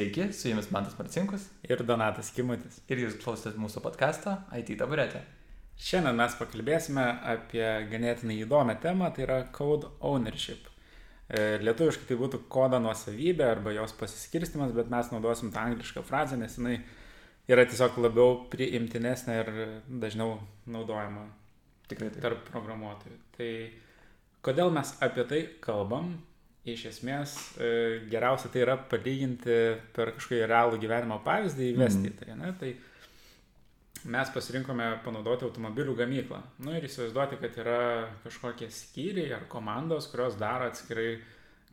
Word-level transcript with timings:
Sveiki, 0.00 0.32
su 0.32 0.48
jumis 0.48 0.70
Mantas 0.70 0.94
Marcinkus 0.98 1.42
ir 1.68 1.82
Donatas 1.84 2.30
Kimutis. 2.32 2.78
Ir 2.88 3.02
jūs 3.02 3.18
klausotės 3.20 3.58
mūsų 3.60 3.82
podcast'o 3.84 4.32
IT 4.56 4.70
taburetė. 4.80 5.20
Šiandien 5.76 6.16
mes 6.16 6.36
pakalbėsime 6.38 7.04
apie 7.28 7.66
ganėtinai 7.90 8.38
įdomią 8.46 8.78
temą, 8.80 9.10
tai 9.12 9.26
yra 9.26 9.36
code 9.52 9.90
ownership. 10.00 10.70
E, 11.28 11.58
lietuviškai 11.60 12.08
tai 12.08 12.16
būtų 12.22 12.40
kodo 12.48 12.80
nuosavybė 12.80 13.44
arba 13.44 13.74
jos 13.76 13.92
pasiskirstimas, 14.00 14.72
bet 14.72 14.88
mes 14.88 15.12
naudosim 15.12 15.52
tą 15.52 15.66
anglišką 15.68 16.06
frazę, 16.08 16.40
nes 16.40 16.56
jinai 16.56 16.78
yra 17.52 17.68
tiesiog 17.68 18.00
labiau 18.00 18.38
priimtinesnė 18.56 19.38
ir 19.42 19.52
dažniau 20.06 20.38
naudojama 20.64 21.26
Tikrai 21.92 22.08
taip. 22.08 22.24
tarp 22.24 22.48
programuotojų. 22.48 23.20
Tai 23.36 23.52
kodėl 24.48 24.72
mes 24.80 24.96
apie 25.04 25.28
tai 25.28 25.44
kalbam? 25.60 26.14
Iš 26.68 26.84
esmės 26.90 27.34
e, 27.56 27.68
geriausia 28.10 28.50
tai 28.52 28.64
yra 28.66 28.76
palyginti 28.90 29.56
per 29.96 30.12
kažkokį 30.16 30.40
realų 30.50 30.80
gyvenimo 30.82 31.20
pavyzdį 31.24 31.68
įvesti 31.72 32.10
mm. 32.10 32.16
tai. 32.20 32.34
Ne? 32.36 32.50
Tai 32.60 32.72
mes 34.12 34.32
pasirinkome 34.34 34.88
panaudoti 35.04 35.46
automobilių 35.48 35.94
gamyklą. 36.02 36.40
Nu 36.64 36.74
ir 36.76 36.84
įsivaizduoti, 36.88 37.38
kad 37.40 37.56
yra 37.62 37.80
kažkokie 38.24 38.68
skyriai 38.72 39.32
ar 39.36 39.46
komandos, 39.52 40.08
kurios 40.12 40.36
daro 40.40 40.68
atskirai 40.68 41.14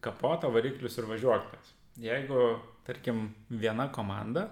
kapotą, 0.03 0.51
variklius 0.53 0.95
ir 0.99 1.09
važiuoklės. 1.09 1.75
Jeigu, 1.99 2.47
tarkim, 2.87 3.25
viena 3.49 3.89
komanda, 3.91 4.45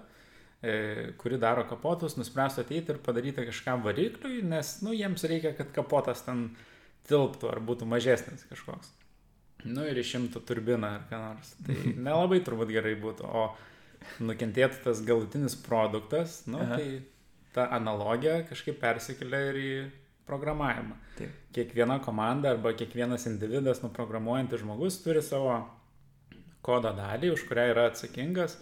e, 0.60 1.14
kuri 1.20 1.40
daro 1.40 1.64
kapotus, 1.70 2.18
nuspręstų 2.20 2.66
ateiti 2.66 2.92
ir 2.92 3.00
padaryti 3.04 3.46
kažką 3.48 3.78
varikliui, 3.86 4.42
nes, 4.44 4.76
nu, 4.84 4.92
jiems 4.96 5.24
reikia, 5.30 5.54
kad 5.56 5.72
kapotas 5.72 6.26
ten 6.26 6.50
tilptų 7.08 7.52
ar 7.54 7.62
būtų 7.62 7.88
mažesnis 7.88 8.44
kažkoks 8.50 8.90
nu 9.64 9.86
ir 9.88 9.98
išimtų 10.00 10.42
turbiną 10.46 10.92
ar 10.98 11.06
ką 11.10 11.20
nors. 11.22 11.54
Tai 11.66 11.76
nelabai 12.08 12.42
turbūt 12.44 12.72
gerai 12.74 12.94
būtų, 13.00 13.26
o 13.26 13.46
nukentėtų 14.26 14.82
tas 14.84 15.02
galutinis 15.06 15.56
produktas, 15.58 16.42
nu, 16.50 16.60
Aha. 16.62 16.76
tai 16.76 17.00
ta 17.56 17.70
analogija 17.72 18.42
kažkaip 18.50 18.78
persikelia 18.82 19.40
ir 19.50 19.60
į 19.60 19.70
programavimą. 20.28 20.98
Taip. 21.16 21.32
Kiekviena 21.56 21.98
komanda 22.04 22.52
arba 22.52 22.74
kiekvienas 22.76 23.26
individas, 23.30 23.80
nuprogramuojantis 23.84 24.60
žmogus 24.60 24.98
turi 25.04 25.22
savo 25.24 25.54
kodo 26.66 26.92
dalį, 26.96 27.32
už 27.36 27.46
kurią 27.48 27.70
yra 27.72 27.86
atsakingas. 27.92 28.58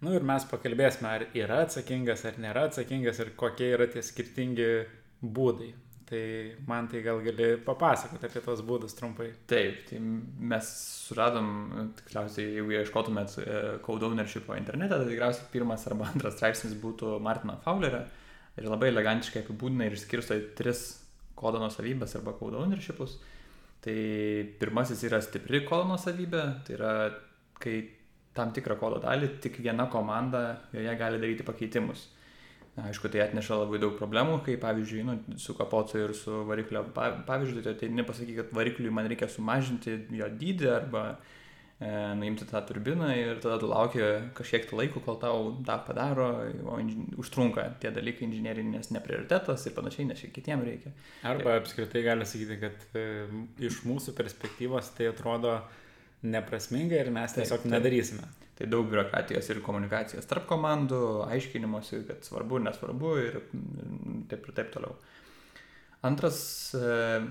Nu 0.00 0.14
ir 0.16 0.24
mes 0.24 0.46
pakalbėsime, 0.48 1.10
ar 1.10 1.26
yra 1.36 1.64
atsakingas, 1.66 2.24
ar 2.24 2.38
nėra 2.40 2.68
atsakingas 2.70 3.20
ir 3.20 3.34
kokie 3.36 3.74
yra 3.74 3.90
tie 3.90 4.00
skirtingi 4.06 4.70
būdai. 5.20 5.74
Tai 6.10 6.56
man 6.66 6.88
tai 6.90 7.04
gal 7.06 7.20
gali 7.22 7.52
papasakoti 7.62 8.26
apie 8.26 8.40
tos 8.42 8.64
būdus 8.66 8.96
trumpai. 8.98 9.28
Taip, 9.50 9.84
tai 9.86 10.00
mes 10.02 10.70
suradom, 11.06 11.50
tikriausiai, 12.00 12.56
jeigu 12.56 12.74
ieškotumėt 12.80 13.36
e, 13.38 13.60
code 13.86 14.08
ownershipo 14.08 14.56
internete, 14.58 14.96
tai 14.96 15.06
tikriausiai 15.06 15.46
pirmas 15.52 15.86
arba 15.86 16.08
antras 16.10 16.34
straipsnis 16.34 16.74
būtų 16.82 17.12
Martino 17.22 17.54
Fowlerio 17.62 18.02
ir 18.58 18.66
labai 18.66 18.90
elegantiškai 18.90 19.44
apibūdina 19.44 19.86
ir 19.86 19.94
išskirsto 19.94 20.34
į 20.34 20.48
tris 20.58 20.82
kodo 21.38 21.62
nusavybės 21.62 22.18
arba 22.18 22.34
code 22.40 22.58
ownershipus. 22.58 23.20
Tai 23.80 23.96
pirmasis 24.60 25.06
yra 25.06 25.22
stipri 25.24 25.62
kodo 25.68 25.86
nusavybė, 25.92 26.42
tai 26.66 26.74
yra 26.74 26.94
kai 27.62 27.76
tam 28.34 28.50
tikrą 28.56 28.76
kodo 28.82 28.98
dalį 29.02 29.36
tik 29.46 29.62
viena 29.62 29.86
komanda 29.92 30.42
joje 30.74 30.96
gali 30.98 31.22
daryti 31.22 31.46
pakeitimus. 31.46 32.08
Aišku, 32.78 33.10
tai 33.10 33.24
atneša 33.24 33.58
labai 33.64 33.80
daug 33.82 33.96
problemų, 33.98 34.38
kai 34.46 34.54
pavyzdžiui, 34.60 35.02
nu, 35.04 35.16
su 35.42 35.56
kapotu 35.58 35.98
ir 35.98 36.14
su 36.16 36.44
variklio 36.48 36.84
pavyzdžiui, 36.94 37.64
tai 37.64 37.74
ateini 37.74 38.06
pasakyti, 38.06 38.36
kad 38.38 38.54
varikliui 38.56 38.92
man 38.94 39.08
reikia 39.10 39.28
sumažinti 39.28 39.96
jo 40.16 40.28
dydį 40.38 40.68
arba 40.70 41.02
e, 41.10 41.90
nuimti 42.16 42.46
tą 42.48 42.62
turbiną 42.68 43.10
ir 43.18 43.42
tada 43.42 43.58
tu 43.60 43.68
lauki 43.68 44.04
kažkiek 44.38 44.68
tai 44.70 44.78
laiko, 44.80 45.02
kol 45.04 45.18
tau 45.20 45.50
tą 45.66 45.76
padaro, 45.88 46.30
o 46.70 46.78
inži... 46.80 47.02
užtrunka 47.20 47.66
tie 47.82 47.90
dalykai 47.96 48.28
inžinierinės 48.28 48.94
neprioritetas 48.94 49.66
ir 49.66 49.74
panašiai, 49.76 50.06
nes 50.12 50.24
kitiem 50.38 50.62
reikia. 50.64 50.94
Arba 51.26 51.58
apskritai 51.58 52.06
gali 52.06 52.28
sakyti, 52.28 52.60
kad 52.62 52.86
e, 52.94 53.26
iš 53.66 53.82
mūsų 53.90 54.14
perspektyvos 54.16 54.94
tai 54.94 55.10
atrodo 55.10 55.58
neprasminga 56.22 57.02
ir 57.02 57.10
mes 57.12 57.34
tiesiog 57.34 57.58
taip, 57.58 57.66
taip. 57.66 57.74
nedarysime. 57.74 58.30
Tai 58.60 58.66
daug 58.68 58.90
biurokratijos 58.92 59.46
ir 59.54 59.62
komunikacijos 59.64 60.26
tarp 60.28 60.44
komandų, 60.50 60.98
aiškinimuose, 61.32 62.02
kad 62.04 62.26
svarbu, 62.28 62.58
nesvarbu 62.66 63.12
ir 63.22 63.38
taip 64.28 64.44
ir 64.44 64.56
taip 64.58 64.68
toliau. 64.74 64.98
Antras, 66.04 66.42
e, 66.76 66.90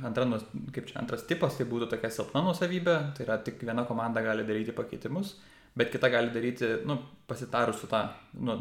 antra, 0.09 0.25
kaip 0.73 0.89
čia, 0.89 0.95
antras 1.03 1.28
tipas 1.29 1.59
tai 1.59 1.68
būtų 1.69 1.91
tokia 1.94 2.09
silpna 2.16 2.41
nusavybė, 2.47 2.97
tai 3.13 3.28
yra 3.28 3.38
tik 3.45 3.62
viena 3.62 3.85
komanda 3.85 4.25
gali 4.25 4.47
daryti 4.47 4.73
pakeitimus, 4.73 5.35
bet 5.78 5.94
kita 5.94 6.09
gali 6.09 6.34
daryti, 6.34 6.73
nu, 6.89 6.97
pasitarus 7.29 7.84
su 7.84 7.94
tą, 7.94 8.03
nu, 8.41 8.57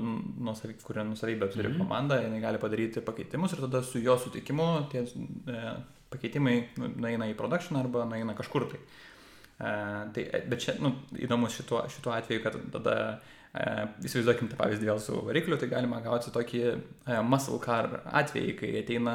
nusavy, 0.51 0.77
kurią 0.85 1.09
nusavybę 1.09 1.49
turi 1.49 1.71
mm 1.71 1.75
-hmm. 1.75 1.89
komanda, 1.89 2.21
jinai 2.21 2.45
gali 2.45 2.61
padaryti 2.61 3.01
pakeitimus 3.01 3.53
ir 3.57 3.65
tada 3.65 3.83
su 3.83 3.99
jo 3.99 4.19
sutikimu 4.19 4.89
tie 4.93 5.07
e, 5.09 5.75
pakeitimai 6.11 6.57
nu, 6.77 6.93
nueina 6.97 7.33
į 7.33 7.37
production 7.37 7.81
arba 7.81 8.05
nueina 8.05 8.35
kažkur 8.35 8.69
tai. 8.69 8.81
Uh, 8.81 9.18
tai, 9.59 10.25
bet 10.47 10.63
čia, 10.63 10.77
nu, 10.83 10.95
įdomus 11.19 11.57
šituo, 11.59 11.83
šituo 11.91 12.15
atveju, 12.15 12.43
kad 12.45 12.59
tada, 12.75 12.97
uh, 13.17 13.37
įsivaizduokim 13.57 14.51
tą 14.51 14.59
pavyzdį 14.59 14.89
vėl 14.91 14.99
su 15.03 15.21
varikliu, 15.25 15.57
tai 15.59 15.71
galima 15.71 16.03
gauti 16.05 16.33
tokį 16.35 16.63
muscle 17.27 17.59
car 17.65 17.89
atvejį, 18.21 18.57
kai 18.59 18.73
ateina 18.83 19.15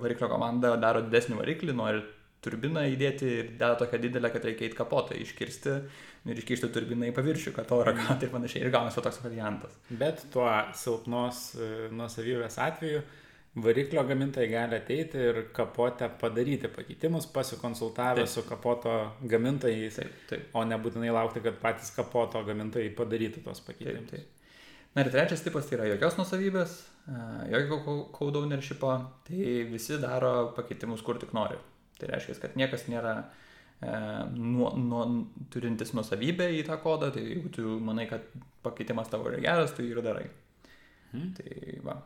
variklio 0.00 0.30
komanda, 0.30 0.76
daro 0.80 1.02
didesnį 1.04 1.38
variklį, 1.42 1.76
nori 1.76 2.02
turbiną 2.44 2.86
įdėti 2.94 3.28
ir 3.28 3.52
deda 3.58 3.74
tokią 3.80 4.00
didelę, 4.00 4.30
kad 4.32 4.44
reikia 4.46 4.68
įti 4.68 4.78
kapotą, 4.78 5.16
iškirsti 5.18 5.76
ir 6.28 6.40
iškišti 6.40 6.70
turbiną 6.72 7.10
į 7.10 7.14
paviršių, 7.16 7.52
kad 7.56 7.70
oro 7.74 7.92
gauti 7.98 8.26
ir 8.26 8.32
panašiai. 8.32 8.64
Ir 8.64 8.72
gaunasi 8.74 9.02
toks 9.04 9.20
variantas. 9.24 9.74
Bet 9.90 10.22
tuo 10.32 10.48
silpnos 10.78 11.42
nusavybės 11.98 12.60
atveju 12.62 13.02
uh, 13.02 13.16
variklio 13.56 14.04
gamintojai 14.06 14.48
gali 14.50 14.76
ateiti 14.76 15.20
ir 15.30 15.42
kapotę 15.56 16.08
padaryti 16.20 16.68
pakeitimus, 16.68 17.26
pasikonsultavę 17.32 18.24
taip. 18.24 18.28
su 18.28 18.42
kapoto 18.48 18.96
gamintojais, 19.22 19.96
taip, 19.96 20.18
taip. 20.28 20.50
o 20.52 20.64
nebūtinai 20.64 21.12
laukti, 21.14 21.42
kad 21.44 21.56
patys 21.62 21.90
kapoto 21.96 22.42
gamintojai 22.46 22.92
padarytų 22.98 23.44
tos 23.46 23.64
pakeitimus. 23.66 24.10
Taip, 24.10 24.20
taip. 24.20 24.34
Na 24.96 25.04
ir 25.04 25.10
trečias 25.12 25.42
tipas 25.44 25.68
tai 25.68 25.76
yra 25.78 25.88
jokios 25.92 26.16
nusavybės, 26.18 26.78
jokio 27.52 27.98
code 28.14 28.40
ownershipo, 28.40 28.94
tai 29.28 29.64
visi 29.70 29.98
daro 30.02 30.50
pakeitimus 30.56 31.04
kur 31.06 31.20
tik 31.20 31.34
nori. 31.36 31.58
Tai 31.98 32.08
reiškia, 32.12 32.36
kad 32.42 32.56
niekas 32.58 32.86
nėra 32.90 33.14
e, 33.20 33.92
nuo, 34.34 34.70
nuo, 34.78 35.04
turintis 35.52 35.92
nusavybę 35.98 36.48
į 36.56 36.62
tą 36.68 36.78
kodą, 36.82 37.10
tai 37.14 37.24
jeigu 37.26 37.50
tu 37.54 37.78
manai, 37.82 38.06
kad 38.10 38.26
pakeitimas 38.64 39.10
tavo 39.12 39.30
yra 39.30 39.40
geras, 39.42 39.74
tu 39.74 39.86
jį 39.86 39.96
ir 39.96 40.02
darai. 40.04 40.28
Hmm. 41.12 41.32
Tai 41.36 41.78
va, 41.86 41.96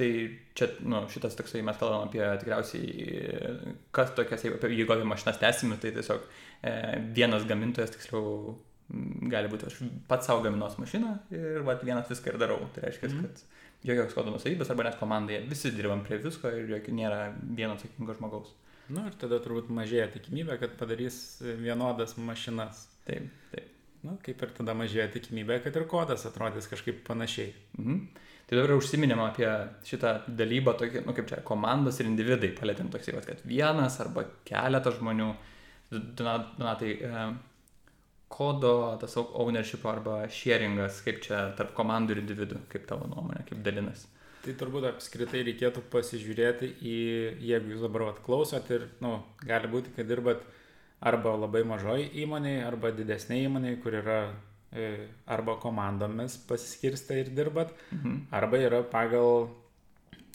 Tai 0.00 0.08
čia, 0.56 0.70
nu, 0.88 1.02
šitas 1.12 1.34
toksai, 1.36 1.60
mes 1.66 1.76
kalbam 1.76 2.06
apie 2.06 2.22
tikriausiai, 2.40 3.72
kas 3.92 4.14
tokias, 4.16 4.46
jeigu 4.46 4.94
apie 4.94 5.04
mašinas 5.08 5.40
tęsime, 5.42 5.76
tai 5.82 5.90
tiesiog 5.92 6.22
e, 6.24 6.72
vienas 7.16 7.44
gamintojas, 7.48 7.92
tiksliau, 7.92 8.54
gali 9.30 9.50
būti 9.52 9.68
aš 9.68 9.80
pats 10.08 10.30
savo 10.30 10.40
gaminos 10.46 10.78
mašiną 10.80 11.12
ir 11.36 11.66
vat, 11.66 11.84
vienas 11.84 12.08
viską 12.08 12.32
ir 12.32 12.40
darau. 12.40 12.62
Tai 12.74 12.86
reiškia, 12.86 13.10
mm. 13.10 13.26
kad 13.26 13.90
jokios 13.90 14.16
kodo 14.16 14.32
nusavybės 14.34 14.72
arba 14.72 14.88
net 14.88 14.96
komandai, 15.00 15.42
visi 15.50 15.74
dirbam 15.76 16.04
prie 16.06 16.20
visko 16.22 16.52
ir 16.54 16.72
jokio 16.74 16.96
nėra 16.96 17.20
vieno 17.44 17.76
atsakingo 17.76 18.16
žmogaus. 18.16 18.54
Na 18.90 19.04
nu, 19.04 19.10
ir 19.12 19.18
tada 19.20 19.38
turbūt 19.42 19.68
mažėja 19.70 20.08
tikimybė, 20.16 20.56
kad 20.64 20.72
padarys 20.80 21.20
vienodas 21.60 22.16
mašinas. 22.18 22.88
Taip, 23.06 23.28
taip. 23.52 23.68
Na, 24.00 24.14
nu, 24.14 24.16
kaip 24.24 24.40
ir 24.42 24.56
tada 24.56 24.74
mažėja 24.74 25.10
tikimybė, 25.12 25.60
kad 25.62 25.76
ir 25.76 25.84
kodas 25.90 26.24
atrodys 26.26 26.66
kažkaip 26.70 27.04
panašiai. 27.06 27.52
Mhm. 27.78 28.02
Tai 28.50 28.58
dabar 28.58 28.72
užsiminėm 28.74 29.20
apie 29.22 29.46
šitą 29.86 30.24
dalybą, 30.26 30.72
tokį, 30.80 31.04
nu 31.06 31.12
kaip 31.14 31.28
čia, 31.30 31.36
komandos 31.46 32.00
ir 32.02 32.08
individai, 32.10 32.48
palėtėm 32.58 32.88
toksai, 32.90 33.20
kad 33.22 33.44
vienas 33.46 34.00
arba 34.02 34.24
keletas 34.48 34.96
žmonių, 34.96 35.28
donatai, 36.18 36.96
e, 36.98 37.22
kodo 38.30 38.72
tas 38.98 39.14
ownership 39.20 39.86
arba 39.86 40.24
sharingas, 40.34 40.98
kaip 41.06 41.22
čia 41.22 41.44
tarp 41.58 41.76
komandų 41.78 42.16
ir 42.16 42.24
individų, 42.24 42.58
kaip 42.74 42.90
tavo 42.90 43.06
nuomonė, 43.12 43.44
kaip 43.46 43.62
dalinas. 43.62 44.08
Tai 44.42 44.56
turbūt 44.58 44.88
apskritai 44.88 45.44
reikėtų 45.46 45.86
pasižiūrėti 45.92 46.74
į, 46.82 46.98
jeigu 47.52 47.76
jūs 47.76 47.86
dabar 47.86 48.08
vat, 48.08 48.22
klausot 48.26 48.66
ir, 48.74 48.90
na, 48.98 49.14
nu, 49.14 49.46
gali 49.46 49.70
būti, 49.70 49.94
kad 49.94 50.10
dirbat 50.10 50.42
arba 50.98 51.38
labai 51.38 51.62
mažoji 51.70 52.10
įmonėje, 52.24 52.62
arba 52.66 52.90
didesnė 52.98 53.44
įmonėje, 53.44 53.78
kur 53.84 54.00
yra 54.02 54.22
arba 55.26 55.56
komandomis 55.58 56.36
pasiskirsta 56.46 57.16
ir 57.18 57.32
dirbat, 57.34 57.72
mhm. 57.90 58.28
arba 58.30 58.60
yra 58.62 58.84
pagal 58.86 59.48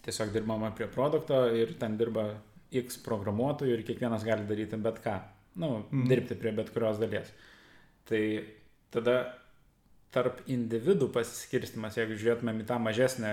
tiesiog 0.03 0.33
dirbama 0.33 0.73
prie 0.75 0.89
produkto 0.91 1.45
ir 1.55 1.73
ten 1.79 1.95
dirba 1.97 2.27
X 2.75 2.99
programuotojų 3.05 3.77
ir 3.77 3.85
kiekvienas 3.87 4.25
gali 4.27 4.45
daryti 4.49 4.77
bet 4.81 4.99
ką, 5.03 5.15
nu, 5.61 5.71
mhm. 5.87 6.05
dirbti 6.11 6.37
prie 6.39 6.51
bet 6.57 6.71
kurios 6.75 6.99
dalies. 7.01 7.31
Tai 8.05 8.21
tada 8.93 9.17
tarp 10.15 10.43
individų 10.51 11.09
pasiskirstimas, 11.15 11.97
jeigu 11.99 12.15
žiūrėtumėm 12.19 12.61
į 12.63 12.67
tą 12.69 12.77
mažesnę 12.79 13.31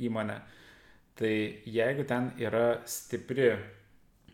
įmonę, 0.00 0.38
tai 1.18 1.32
jeigu 1.68 2.06
ten 2.08 2.30
yra 2.40 2.80
stipri 2.88 3.50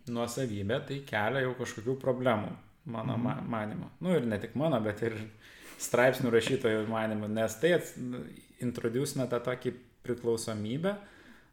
nuosavybė, 0.08 0.78
tai 0.88 1.00
kelia 1.06 1.42
jau 1.44 1.54
kažkokių 1.58 1.96
problemų, 2.02 2.52
mano 2.94 3.18
mhm. 3.18 3.48
manimo. 3.50 3.90
Nu 4.04 4.14
ir 4.14 4.26
ne 4.26 4.38
tik 4.42 4.54
mano, 4.58 4.78
bet 4.84 5.02
ir 5.06 5.18
straipsnių 5.78 6.32
rašytojų 6.34 6.86
manimų, 6.90 7.30
nes 7.30 7.54
tai 7.62 7.76
introducina 8.64 9.28
tą 9.30 9.40
tokį 9.46 9.74
priklausomybę 10.06 10.96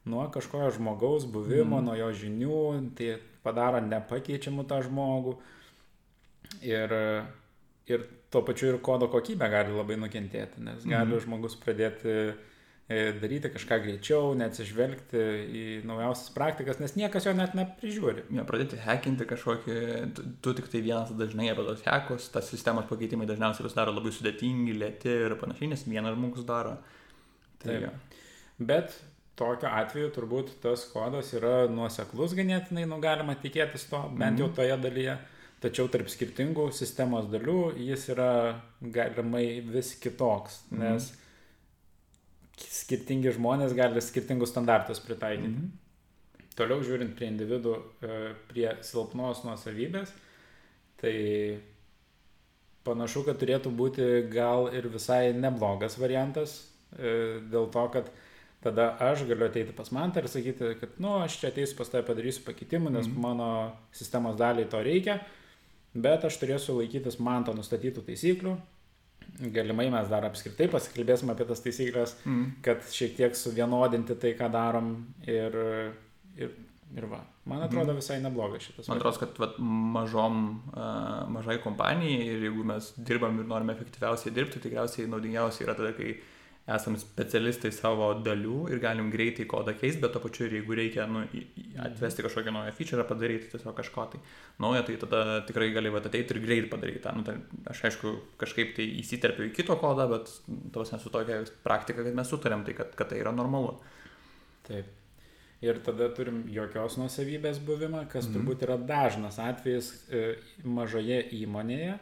nuo 0.05 0.25
kažkojo 0.33 0.71
žmogaus 0.75 1.25
buvimo, 1.25 1.79
mm. 1.79 1.85
nuo 1.85 1.95
jo 1.97 2.11
žinių, 2.13 2.59
tai 2.97 3.15
padaro 3.45 3.81
nepakeičiamų 3.85 4.65
tą 4.69 4.81
žmogų. 4.85 5.35
Ir, 6.65 6.91
ir 7.89 8.03
tuo 8.33 8.43
pačiu 8.45 8.69
ir 8.69 8.81
kodo 8.85 9.09
kokybė 9.11 9.49
gali 9.49 9.73
labai 9.73 9.97
nukentėti, 10.01 10.61
nes 10.65 10.85
gali 10.85 11.15
mm. 11.15 11.23
žmogus 11.25 11.57
pradėti 11.61 12.11
e, 12.11 12.35
daryti 12.85 13.49
kažką 13.49 13.79
greičiau, 13.81 14.35
neatsižvelgti 14.37 15.21
į 15.49 15.63
naujausias 15.89 16.29
praktikas, 16.35 16.77
nes 16.77 16.93
niekas 16.93 17.25
jo 17.25 17.33
net 17.33 17.55
neprižiūri. 17.57 18.27
Ja, 18.37 18.43
pradėti 18.45 18.77
hackinti 18.83 19.25
kažkokį, 19.25 19.77
tu, 20.13 20.25
tu 20.45 20.53
tik 20.59 20.69
tai 20.69 20.83
vienas 20.85 21.09
dažnai 21.17 21.49
apie 21.49 21.65
tos 21.65 21.81
hackus, 21.87 22.29
tas 22.33 22.51
sistemos 22.51 22.85
pakeitimai 22.91 23.25
dažniausiai 23.29 23.65
pasidaro 23.65 23.95
labai 23.95 24.13
sudėtingi, 24.13 24.77
lėti 24.77 25.09
ir 25.25 25.33
panašiai, 25.41 25.71
nes 25.73 25.87
vienas 25.89 26.13
žmogus 26.13 26.45
daro. 26.45 26.77
Tai, 27.63 27.71
Taip. 27.71 27.87
Ja. 27.87 28.21
Bet 28.61 28.93
tokiu 29.39 29.71
atveju 29.73 30.13
turbūt 30.13 30.53
tas 30.63 30.85
kodas 30.93 31.33
yra 31.35 31.65
nuoseklus 31.71 32.37
ganėtinai, 32.37 32.85
nu 32.85 33.01
galima 33.01 33.33
tikėtis 33.33 33.89
to, 33.89 34.05
bent 34.13 34.39
jau 34.39 34.51
mhm. 34.51 34.55
toje 34.61 34.77
dalyje, 34.85 35.17
tačiau 35.65 35.89
tarp 35.89 36.13
skirtingų 36.13 36.69
sistemos 36.75 37.33
dalių 37.33 37.73
jis 37.81 38.09
yra 38.13 38.31
galimai 38.79 39.47
vis 39.65 39.95
kitoks, 39.97 40.67
mhm. 40.69 40.85
nes 40.85 41.13
skirtingi 42.61 43.33
žmonės 43.35 43.75
gali 43.75 44.01
skirtingus 44.03 44.53
standartus 44.53 45.01
pritaikyti. 45.03 45.51
Mhm. 45.51 45.73
Toliau 46.55 46.83
žiūrint 46.87 47.17
prie 47.17 47.27
individų, 47.27 47.73
e, 47.99 48.19
prie 48.47 48.69
silpnos 48.87 49.41
nuosavybės, 49.43 50.13
tai 51.01 51.15
panašu, 52.87 53.25
kad 53.27 53.41
turėtų 53.41 53.73
būti 53.75 54.05
gal 54.31 54.69
ir 54.71 54.87
visai 54.93 55.33
neblogas 55.35 55.97
variantas, 55.99 56.61
e, 56.95 57.41
dėl 57.51 57.67
to, 57.73 57.83
kad 57.91 58.11
tada 58.63 58.93
aš 59.03 59.25
galiu 59.27 59.49
ateiti 59.49 59.75
pas 59.75 59.91
mantą 59.91 60.23
ir 60.23 60.29
sakyti, 60.31 60.71
kad, 60.79 60.95
nu, 60.97 61.17
aš 61.25 61.41
čia 61.41 61.51
ateisiu 61.51 61.75
pas 61.77 61.91
tave 61.91 62.05
padarysiu 62.07 62.45
pakeitimų, 62.47 62.93
nes 62.95 63.09
mm. 63.09 63.19
mano 63.21 63.49
sistemos 63.93 64.39
daliai 64.39 64.69
to 64.71 64.79
reikia, 64.79 65.19
bet 65.93 66.23
aš 66.25 66.39
turėsiu 66.41 66.79
laikytis 66.79 67.19
manto 67.19 67.53
nustatytų 67.57 68.05
taisyklių. 68.07 68.55
Galimai 69.55 69.87
mes 69.93 70.11
dar 70.11 70.27
apskritai 70.27 70.67
pasikalbėsim 70.71 71.31
apie 71.33 71.47
tas 71.49 71.63
taisyklės, 71.63 72.15
mm. 72.25 72.45
kad 72.65 72.85
šiek 72.91 73.17
tiek 73.17 73.37
suvienodinti 73.39 74.17
tai, 74.21 74.35
ką 74.39 74.51
darom 74.53 74.91
ir, 75.27 75.57
ir, 76.39 76.53
ir 76.95 77.09
va. 77.11 77.23
Man 77.45 77.65
atrodo 77.65 77.91
mm. 77.93 77.99
visai 77.99 78.21
neblogas 78.23 78.67
šitas. 78.67 78.87
Man 78.89 79.01
atrodo, 79.01 79.21
kad 79.23 79.41
vat, 79.43 79.57
mažom, 79.97 80.45
uh, 80.73 81.25
mažai 81.35 81.59
kompanijai 81.63 82.31
ir 82.35 82.47
jeigu 82.47 82.63
mes 82.67 82.93
dirbam 82.97 83.41
ir 83.41 83.49
norime 83.49 83.75
efektyviausiai 83.75 84.33
dirbti, 84.33 84.63
tikriausiai 84.63 85.09
naudingiausia 85.11 85.67
yra 85.67 85.77
tada, 85.77 85.91
kai 85.97 86.15
uh, 86.15 86.31
esam 86.65 86.95
specialistai 86.97 87.69
savo 87.73 88.07
dalių 88.25 88.63
ir 88.73 88.79
galim 88.81 89.11
greitai 89.13 89.45
kodą 89.49 89.75
keisti, 89.77 90.01
bet 90.01 90.15
to 90.15 90.21
pačiu 90.23 90.47
ir 90.47 90.55
jeigu 90.57 90.77
reikia 90.79 91.05
nu, 91.05 91.21
atvesti 91.85 92.25
kažkokią 92.25 92.53
naują 92.55 92.73
feature, 92.73 93.05
padaryti 93.05 93.51
tiesiog 93.51 93.75
kažko 93.77 94.07
tai 94.13 94.21
naujo, 94.63 94.81
tai 94.87 94.95
tada 95.03 95.21
tikrai 95.45 95.69
gali 95.75 95.91
ateiti 95.99 96.33
ir 96.33 96.41
greit 96.41 96.69
padaryti 96.71 97.03
tą. 97.03 97.13
Nu, 97.19 97.25
tai 97.27 97.37
aš 97.69 97.83
aišku 97.91 98.15
kažkaip 98.41 98.73
tai 98.79 98.87
įsiterpiu 99.03 99.45
į 99.51 99.53
kito 99.59 99.77
kodą, 99.77 100.07
bet 100.09 100.33
tos 100.73 100.93
nesu 100.95 101.13
tokia 101.13 101.43
praktika, 101.67 102.01
kad 102.01 102.17
mes 102.17 102.33
sutarėm 102.33 102.65
tai, 102.65 102.73
kad, 102.81 102.97
kad 102.97 103.13
tai 103.13 103.21
yra 103.21 103.35
normalu. 103.35 103.77
Taip. 104.65 104.89
Ir 105.61 105.77
tada 105.85 106.09
turim 106.17 106.43
jokios 106.51 106.97
nusavybės 106.97 107.61
buvimą, 107.63 108.07
kas 108.09 108.25
mm 108.25 108.33
-hmm. 108.33 108.33
turbūt 108.33 108.65
yra 108.65 108.77
dažnas 108.77 109.37
atvejis 109.39 109.93
e, 110.09 110.35
mažoje 110.63 111.21
įmonėje 111.31 111.95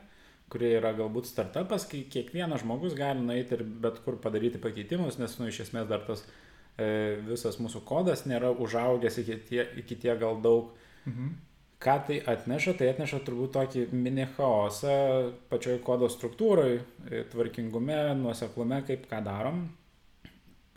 kurie 0.53 0.75
yra 0.77 0.93
galbūt 0.97 1.27
startupas, 1.29 1.87
kai 1.89 2.03
kiekvienas 2.13 2.61
žmogus 2.63 2.95
gali 2.97 3.23
nueiti 3.25 3.57
ir 3.57 3.63
bet 3.65 3.99
kur 4.05 4.19
padaryti 4.21 4.61
pakeitimus, 4.61 5.17
nes, 5.21 5.37
nu, 5.39 5.49
iš 5.49 5.63
esmės 5.65 5.89
dar 5.89 6.05
tas 6.07 6.21
e, 6.77 7.17
visas 7.25 7.57
mūsų 7.61 7.81
kodas 7.89 8.27
nėra 8.29 8.53
užaugęs 8.53 9.17
iki 9.23 9.39
tie, 9.49 9.65
iki 9.81 9.97
tie 10.05 10.15
gal 10.19 10.41
daug. 10.45 10.71
Mhm. 11.09 11.33
Ką 11.83 11.97
tai 12.07 12.17
atneša? 12.31 12.77
Tai 12.79 12.87
atneša 12.93 13.17
turbūt 13.27 13.51
tokį 13.57 13.81
mini 13.91 14.23
chaosą 14.37 14.93
pačioj 15.51 15.81
kodo 15.83 16.07
struktūrai, 16.11 16.77
e, 17.09 17.23
tvarkingume, 17.33 17.97
nuoseklume, 18.21 18.79
kaip 18.87 19.09
ką 19.09 19.19
darom. 19.25 19.65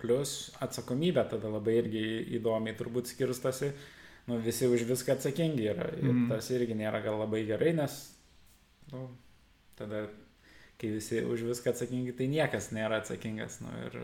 Plus 0.00 0.32
atsakomybė 0.61 1.23
tada 1.31 1.52
labai 1.52 1.78
irgi 1.78 2.02
įdomiai 2.37 2.75
turbūt 2.76 3.12
skirstasi, 3.12 3.70
nu, 4.26 4.40
visi 4.43 4.67
už 4.69 4.82
viską 4.90 5.14
atsakingi 5.14 5.70
yra. 5.70 5.87
Ir 5.94 6.11
mm. 6.11 6.26
tas 6.32 6.50
irgi 6.52 6.75
nėra 6.76 7.00
gal 7.05 7.20
labai 7.23 7.44
gerai, 7.49 7.73
nes 7.78 7.94
nu, 8.93 9.06
tada 9.78 10.06
kai 10.81 10.93
visi 10.93 11.23
už 11.25 11.46
viską 11.49 11.73
atsakingi, 11.73 12.14
tai 12.17 12.28
niekas 12.28 12.70
nėra 12.76 13.00
atsakingas 13.00 13.61
nu, 13.64 13.73
ir, 13.88 14.00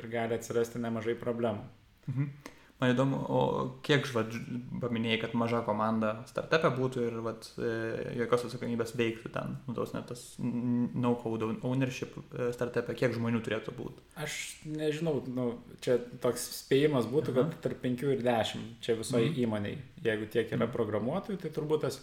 ir 0.00 0.08
gali 0.12 0.36
atsirasti 0.36 0.82
nemažai 0.82 1.16
problemų. 1.20 1.68
Mhm. 2.10 2.56
Man 2.80 2.94
įdomu, 2.94 3.18
o 3.28 3.40
kiek 3.84 4.06
žvad, 4.08 4.32
paminėjai, 4.80 5.18
kad 5.20 5.34
maža 5.36 5.58
komanda 5.66 6.14
startupė 6.30 6.70
būtų 6.78 7.02
ir 7.10 7.18
vat, 7.26 7.48
e, 7.60 7.72
jokios 8.16 8.46
atsakomybės 8.46 8.94
veiktų 8.96 9.32
ten, 9.34 9.58
nu, 9.66 9.74
tos 9.76 9.92
net 9.92 10.06
tas 10.08 10.22
no 10.40 11.10
code 11.20 11.50
ownership 11.68 12.16
e, 12.22 12.48
startupė, 12.56 12.96
kiek 12.96 13.12
žmonių 13.18 13.42
turėtų 13.44 13.74
būti? 13.76 14.00
Aš 14.24 14.38
nežinau, 14.64 15.18
nu, 15.28 15.50
čia 15.84 15.98
toks 16.24 16.46
spėjimas 16.62 17.10
būtų, 17.12 17.34
Aha. 17.34 17.50
kad 17.50 17.60
tarp 17.68 17.84
5 17.84 18.06
ir 18.14 18.24
10 18.24 18.64
čia 18.80 18.96
visoje 18.96 19.28
mhm. 19.28 19.42
įmoniai, 19.44 19.76
jeigu 20.00 20.30
tiek 20.32 20.48
yra 20.48 20.64
mhm. 20.64 20.72
programuotojų, 20.78 21.36
tai 21.44 21.52
turbūt 21.52 21.84
tas 21.84 22.00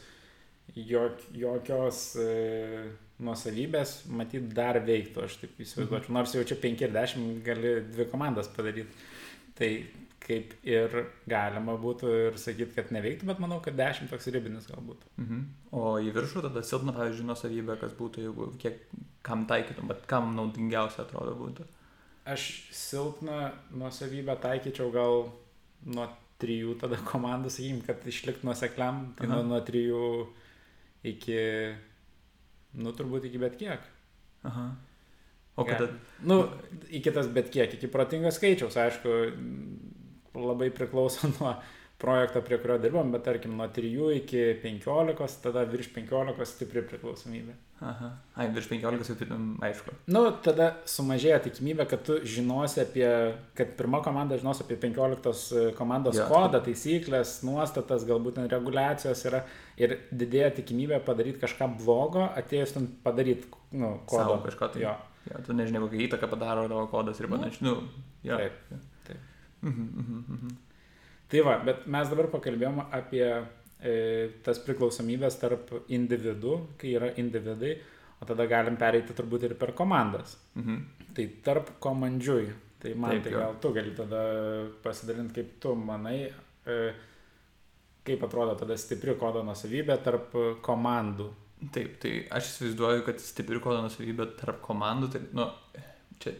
jok, 0.75 1.27
jokios... 1.35 2.07
E, 2.21 2.87
nuosavybės, 3.17 4.03
matyt, 4.13 4.51
dar 4.53 4.77
veiktų, 4.85 5.23
aš 5.25 5.39
taip 5.41 5.61
įsivaizduočiau. 5.63 6.13
Nors 6.13 6.35
jau 6.35 6.43
čia 6.45 6.57
5 6.61 6.83
ir 6.85 6.91
10 6.93 7.39
gali 7.45 7.71
dvi 7.89 8.05
komandas 8.11 8.49
padaryti. 8.53 9.07
Tai 9.57 9.69
kaip 10.27 10.53
ir 10.67 10.93
galima 11.29 11.77
būtų 11.79 12.11
ir 12.27 12.37
sakyti, 12.41 12.75
kad 12.75 12.91
neveiktų, 12.93 13.29
bet 13.29 13.41
manau, 13.41 13.57
kad 13.63 13.77
10 13.79 14.11
toks 14.11 14.27
ribinis 14.33 14.67
galbūt. 14.69 15.07
Mhm. 15.21 15.41
O 15.77 15.95
į 16.03 16.11
viršų 16.15 16.43
tada 16.49 16.63
silpna, 16.65 16.93
pavyzdžiui, 16.97 17.27
nuosavybė, 17.31 17.77
kas 17.81 17.95
būtų, 17.97 18.27
jeigu 18.27 18.51
kiek 18.61 18.83
kam 19.25 19.47
taikytum, 19.49 19.89
bet 19.89 20.05
kam 20.09 20.33
naudingiausia 20.37 21.03
atrodo 21.05 21.33
būtų. 21.39 21.67
Aš 22.27 22.47
silpną 22.75 23.53
nuosavybę 23.79 24.35
taikyčiau 24.43 24.91
gal 24.91 25.29
nuo 25.87 26.09
trijų 26.41 26.75
tada 26.81 26.99
komandų, 27.07 27.49
sakykim, 27.53 27.79
kad 27.87 28.03
išliktų 28.05 28.45
nuosekliam, 28.45 29.07
tai 29.17 29.29
nuo, 29.31 29.39
nuo 29.47 29.61
trijų 29.65 30.03
iki 31.03 31.37
Nu, 32.77 32.93
turbūt 32.93 33.25
iki 33.29 33.39
bet 33.41 33.55
kiek. 33.59 33.85
Aha. 34.45 34.67
O 35.57 35.65
kada? 35.65 35.87
Nu, 36.29 36.43
iki 36.93 37.13
tas 37.13 37.29
bet 37.33 37.49
kiek, 37.53 37.73
iki 37.73 37.89
protingo 37.89 38.29
skaičiaus, 38.33 38.77
aišku, 38.77 39.15
labai 40.37 40.69
priklauso 40.75 41.29
nuo 41.37 41.55
projekto, 41.97 42.41
prie 42.45 42.57
kurio 42.61 42.77
dirbam, 42.81 43.11
bet 43.11 43.23
tarkim 43.25 43.55
nuo 43.57 43.67
3 43.73 44.17
iki 44.19 44.41
15, 44.63 45.39
tada 45.43 45.63
virš 45.69 45.89
15 45.95 46.45
stipri 46.45 46.83
priklausomybė. 46.85 47.55
Aha, 47.81 48.09
ai, 48.37 48.47
virš 48.53 48.69
15 48.71 49.23
jau 49.25 49.37
aišku. 49.65 49.93
Nu, 50.09 50.23
tada 50.45 50.71
sumažėja 50.89 51.37
tikimybė, 51.45 51.85
kad 51.89 52.03
tu 52.05 52.17
žinosi 52.25 52.81
apie, 52.81 53.09
kad 53.57 53.73
pirma 53.77 54.01
komanda 54.05 54.37
žinos 54.37 54.61
apie 54.63 54.77
15 54.81 55.75
komandos 55.77 56.17
ja. 56.17 56.25
kodą, 56.29 56.61
taisyklės, 56.65 57.39
nuostatas, 57.45 58.05
galbūt 58.09 58.39
ten 58.39 58.49
reguliacijos 58.49 59.21
yra 59.29 59.43
ir 59.77 59.99
didėja 60.09 60.53
tikimybė 60.57 61.01
padaryti 61.05 61.41
kažką 61.45 61.69
blogo, 61.81 62.25
atėjus 62.37 62.77
ten 62.77 62.89
padaryti, 63.05 63.49
nu, 63.77 63.97
kodą. 64.09 64.23
Savo 64.23 64.39
kažką 64.45 64.73
tai. 64.73 64.85
Jo. 64.85 64.97
Ja, 65.27 65.41
tu 65.43 65.53
nežinai, 65.53 65.81
kokią 65.83 66.05
įtaką 66.05 66.29
padaro 66.31 66.69
tavo 66.71 66.85
kodas 66.91 67.19
ir 67.19 67.29
panašiai. 67.29 67.65
Nu, 67.67 67.75
ja. 68.25 68.39
Taip. 68.39 68.79
taip. 69.09 69.19
Mhm, 69.65 69.89
mhm, 70.01 70.23
mhm. 70.37 70.55
Tai 71.27 71.43
va, 71.43 71.57
bet 71.63 71.87
mes 71.91 72.07
dabar 72.11 72.29
pakalbėjom 72.31 72.85
apie 72.85 73.25
e, 73.27 73.95
tas 74.45 74.59
priklausomybės 74.63 75.39
tarp 75.41 75.73
individų, 75.93 76.53
kai 76.79 76.93
yra 76.95 77.11
individai, 77.19 77.73
o 78.21 78.27
tada 78.27 78.47
galim 78.49 78.77
pereiti 78.79 79.15
turbūt 79.17 79.49
ir 79.49 79.57
per 79.59 79.75
komandas. 79.77 80.37
Mhm. 80.55 80.79
Tai 81.17 81.25
tarp 81.43 81.73
komandžiui, 81.83 82.47
tai 82.81 82.93
man 82.95 83.17
Taip, 83.17 83.25
tai 83.25 83.33
gal 83.35 83.57
tu 83.61 83.73
gali 83.75 83.93
tada 83.97 84.21
pasidalinti, 84.83 85.35
kaip 85.41 85.57
tu 85.63 85.75
manai, 85.75 86.17
e, 86.29 86.79
kaip 88.07 88.23
atrodo 88.23 88.55
tada 88.61 88.77
stipri 88.79 89.17
kodo 89.19 89.43
nusavybė 89.43 89.99
tarp 90.05 90.35
komandų. 90.63 91.27
Taip, 91.73 91.97
tai 91.99 92.11
aš 92.37 92.53
įsivaizduoju, 92.53 93.03
kad 93.07 93.19
stipri 93.19 93.59
kodo 93.59 93.81
nusavybė 93.83 94.29
tarp 94.39 94.61
komandų, 94.63 95.09
tai, 95.15 95.23
nu, 95.35 95.49
čia 96.21 96.37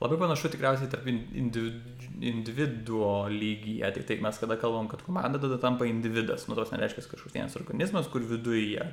Labai 0.00 0.16
panašu 0.16 0.48
tikriausiai 0.48 0.88
tarp 0.88 1.08
individuo 1.10 3.28
lygyje, 3.28 3.88
tik 3.96 4.06
taip 4.08 4.22
mes 4.24 4.38
kada 4.40 4.56
kalbam, 4.60 4.88
kad 4.88 5.02
komanda 5.04 5.40
tada 5.42 5.58
tampa 5.60 5.88
individas, 5.88 6.46
nu 6.48 6.56
tos 6.56 6.72
nereiškia 6.72 7.04
kažkoks 7.04 7.34
vienas 7.34 7.56
organizmas, 7.60 8.08
kur 8.08 8.24
viduje 8.24 8.86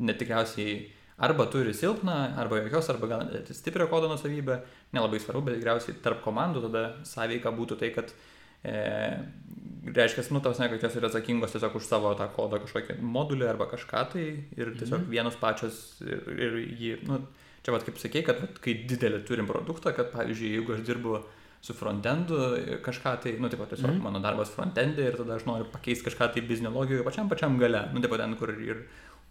netikriausiai 0.00 0.78
arba 1.18 1.46
turi 1.52 1.74
silpną, 1.76 2.16
arba 2.40 2.62
jokios, 2.62 2.88
arba 2.90 3.10
gal 3.12 3.26
net 3.28 3.52
stiprią 3.54 3.86
kodo 3.92 4.08
nusavybę, 4.08 4.62
nelabai 4.96 5.20
svarbu, 5.20 5.44
bet 5.46 5.60
tikriausiai 5.60 6.00
tarp 6.02 6.24
komandų 6.24 6.64
tada 6.66 6.86
sąveika 7.06 7.52
būtų 7.54 7.78
tai, 7.84 7.92
kad 7.94 8.10
e, 8.64 8.74
reiškia, 9.84 10.26
nu, 10.34 10.42
tos 10.42 10.58
ne, 10.58 10.66
kad 10.72 10.82
jos 10.82 10.96
yra 10.98 11.12
atsakingos 11.12 11.54
tiesiog 11.54 11.76
už 11.78 11.86
savo 11.86 12.14
tą 12.18 12.26
kodą 12.34 12.58
kažkokį 12.64 12.98
modulį 13.04 13.46
arba 13.52 13.68
kažką 13.70 14.06
tai 14.14 14.24
ir 14.56 14.72
tiesiog 14.78 15.04
mhm. 15.04 15.10
vienos 15.12 15.36
pačios 15.38 16.00
ir, 16.02 16.24
ir 16.34 16.58
jį, 16.80 16.94
nu, 17.10 17.20
Čia 17.64 17.72
vad 17.72 17.86
kaip 17.86 17.96
sakei, 18.00 18.20
kad 18.26 18.42
vat, 18.42 18.58
kai 18.60 18.76
didelį 18.84 19.22
turim 19.28 19.48
produktą, 19.48 19.94
kad 19.96 20.10
pavyzdžiui, 20.12 20.52
jeigu 20.58 20.74
aš 20.76 20.84
dirbu 20.84 21.22
su 21.64 21.72
frontendu 21.72 22.36
kažką 22.84 23.14
tai, 23.24 23.32
nu, 23.40 23.48
taip 23.48 23.62
pat 23.62 23.72
tiesiog 23.72 23.94
mm. 23.94 24.02
mano 24.04 24.20
darbas 24.20 24.52
frontendė 24.52 25.06
ir 25.08 25.16
tada 25.16 25.38
aš 25.38 25.46
noriu 25.48 25.70
pakeisti 25.72 26.04
kažką 26.10 26.28
tai 26.34 26.42
bizniologijoje 26.44 27.06
pačiam 27.06 27.30
pačiam 27.30 27.56
gale, 27.60 27.86
nu, 27.94 28.02
taip 28.04 28.12
pat 28.12 28.20
ten, 28.20 28.34
kur 28.36 28.52
ir 28.52 28.82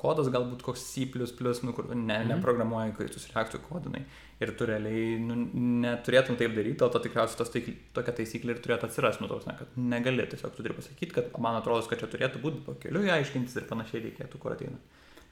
kodas 0.04 0.32
galbūt 0.34 0.66
koks 0.66 0.82
C, 0.90 1.06
nu, 1.14 1.76
kur 1.78 1.92
ne, 1.94 2.18
mm. 2.18 2.32
neprogramuoji, 2.34 2.96
kai 2.98 3.08
tu 3.14 3.22
reaktų 3.22 3.62
kodinai. 3.68 4.02
Ir 4.42 4.52
tu 4.58 4.66
realiai 4.68 5.14
nu, 5.22 5.38
neturėtum 5.86 6.36
taip 6.40 6.58
daryti, 6.58 6.84
o 6.84 6.90
to 6.92 7.00
tikriausiai 7.06 7.40
tos 7.40 7.54
taikl, 7.54 7.78
tokia 7.96 8.18
taisyklė 8.18 8.58
ir 8.58 8.66
turėtų 8.66 8.90
atsirasti, 8.90 9.24
nu, 9.24 9.30
tos, 9.32 9.46
ne, 9.48 9.54
kad 9.62 9.78
negali, 9.78 10.26
tiesiog 10.34 10.58
tu 10.58 10.66
turi 10.66 10.76
pasakyti, 10.76 11.14
kad 11.16 11.30
man 11.46 11.62
atrodo, 11.62 11.86
kad 11.88 12.02
čia 12.02 12.10
turėtų 12.12 12.42
būti 12.44 12.66
po 12.66 12.76
keliu 12.82 13.06
aiškintis 13.14 13.62
ir 13.62 13.70
panašiai 13.70 14.08
reikėtų, 14.10 14.42
kur 14.42 14.58
ateina 14.58 14.82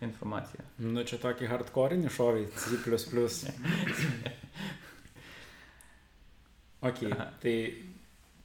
informacija. 0.06 0.66
Nu, 0.82 1.04
čia 1.08 1.20
tokį 1.22 1.50
hardcore'inį 1.52 2.12
šovį, 2.14 2.44
C. 2.56 3.54
ok, 6.90 7.00
tai, 7.44 7.56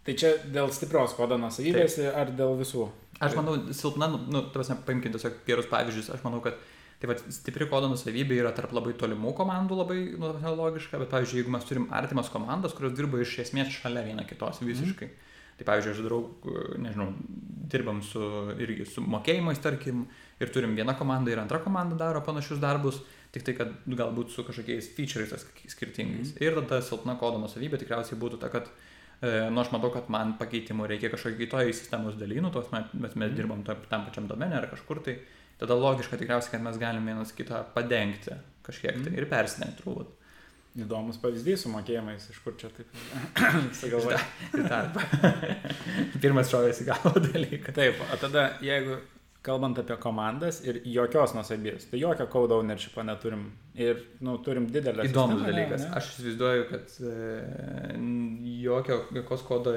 tai 0.06 0.16
čia 0.20 0.36
dėl 0.52 0.72
stiprios 0.76 1.16
kodo 1.18 1.38
nusavybės 1.40 1.98
ar 2.12 2.32
dėl 2.36 2.56
visų? 2.60 2.88
Aš 3.24 3.36
manau, 3.38 3.58
silpna, 3.72 4.10
nu, 4.12 4.44
tavasne, 4.52 4.76
paimkime 4.84 5.16
tiesiog 5.16 5.38
gerus 5.48 5.68
pavyzdžius, 5.72 6.12
aš 6.16 6.24
manau, 6.26 6.42
kad 6.44 6.58
Tai 6.96 7.10
vad, 7.10 7.18
stipri 7.28 7.66
kodo 7.68 7.90
nusavybė 7.92 8.38
yra 8.40 8.54
tarp 8.56 8.70
labai 8.72 8.94
tolimų 8.96 9.34
komandų 9.36 9.76
labai 9.76 9.98
nu, 10.16 10.30
logiška, 10.56 10.96
bet 11.02 11.10
pavyzdžiui, 11.12 11.42
jeigu 11.42 11.52
mes 11.52 11.66
turim 11.68 11.90
artimas 11.92 12.30
komandas, 12.32 12.72
kurios 12.76 12.94
dirba 12.96 13.20
iš 13.20 13.34
esmės 13.44 13.74
šalia 13.74 14.04
viena 14.06 14.24
kitos 14.24 14.62
visiškai. 14.64 15.10
Mm. 15.10 15.35
Tai 15.56 15.64
pavyzdžiui, 15.64 15.92
aš 15.94 16.00
darau, 16.04 16.20
nežinau, 16.84 17.10
dirbam 17.72 18.02
su, 18.04 18.22
irgi 18.60 18.84
su 18.90 19.04
mokėjimais, 19.04 19.60
tarkim, 19.64 20.04
ir 20.40 20.52
turim 20.52 20.74
vieną 20.76 20.92
komandą 20.98 21.32
ir 21.32 21.40
antrą 21.40 21.62
komandą 21.64 21.96
daro 22.00 22.20
panašius 22.26 22.60
darbus, 22.60 23.00
tik 23.32 23.46
tai, 23.46 23.54
kad 23.56 23.72
galbūt 23.88 24.34
su 24.34 24.44
kažkokiais 24.44 24.90
featureais 24.98 25.46
skirtingais. 25.72 26.34
Mm. 26.34 26.44
Ir 26.44 26.60
tada 26.60 26.82
silpna 26.84 27.16
kodo 27.20 27.40
nusavybė 27.40 27.80
tikriausiai 27.80 28.20
būtų 28.20 28.42
ta, 28.42 28.52
kad 28.52 28.68
E, 29.20 29.50
nu, 29.50 29.60
aš 29.60 29.70
matau, 29.72 29.88
kad 29.94 30.10
man 30.12 30.34
pakeitimų 30.36 30.90
reikia 30.90 31.08
kažkokio 31.08 31.38
kitoj 31.40 31.70
sistemos 31.72 32.18
dalynų, 32.20 32.50
tos 32.52 32.68
mes, 32.74 32.90
mes 32.98 33.14
mm. 33.14 33.36
dirbam 33.38 33.62
tam 33.64 34.04
pačiam 34.04 34.26
domenė 34.28 34.58
ar 34.58 34.66
kažkur 34.68 35.00
tai, 35.06 35.16
tada 35.60 35.78
logiška 35.78 36.18
tikriausiai, 36.20 36.52
kad 36.52 36.64
mes 36.66 36.76
galime 36.80 37.14
vienas 37.14 37.32
kitą 37.36 37.62
padengti 37.72 38.36
kažkiek 38.66 38.98
tai 38.98 39.14
mm. 39.14 39.16
ir 39.16 39.28
persidengti 39.30 39.80
turbūt. 39.80 40.12
Įdomus 40.76 41.16
pavyzdys 41.22 41.62
su 41.64 41.72
mokėjimais, 41.72 42.28
iš 42.32 42.40
kur 42.44 42.56
čia 42.60 42.68
taip 42.76 42.90
sugalvoja. 43.80 44.20
Pirmas 46.22 46.52
šovės 46.52 46.82
į 46.84 46.88
galvą 46.90 47.22
dalykas. 47.30 47.76
Taip, 47.78 48.02
o 48.04 48.18
tada 48.20 48.50
jeigu 48.64 48.98
kalbant 49.46 49.78
apie 49.78 49.96
komandas 50.02 50.58
ir 50.66 50.80
jokios 50.90 51.34
nusabės, 51.36 51.86
tai 51.90 52.00
jokio 52.00 52.26
code 52.32 52.56
ownership'o 52.56 53.04
neturim 53.06 53.46
ir, 53.78 54.00
nu, 54.26 54.36
turim 54.44 54.66
didelę. 54.72 55.06
Įdomus 55.06 55.38
sistemą, 55.38 55.52
dalykas. 55.52 55.84
Ne? 55.84 55.92
Aš 56.00 56.10
įsivaizduoju, 56.14 56.64
kad 56.72 56.96
e, 56.98 57.12
jokio, 58.64 58.98
jokios 59.20 59.44
kodo 59.46 59.76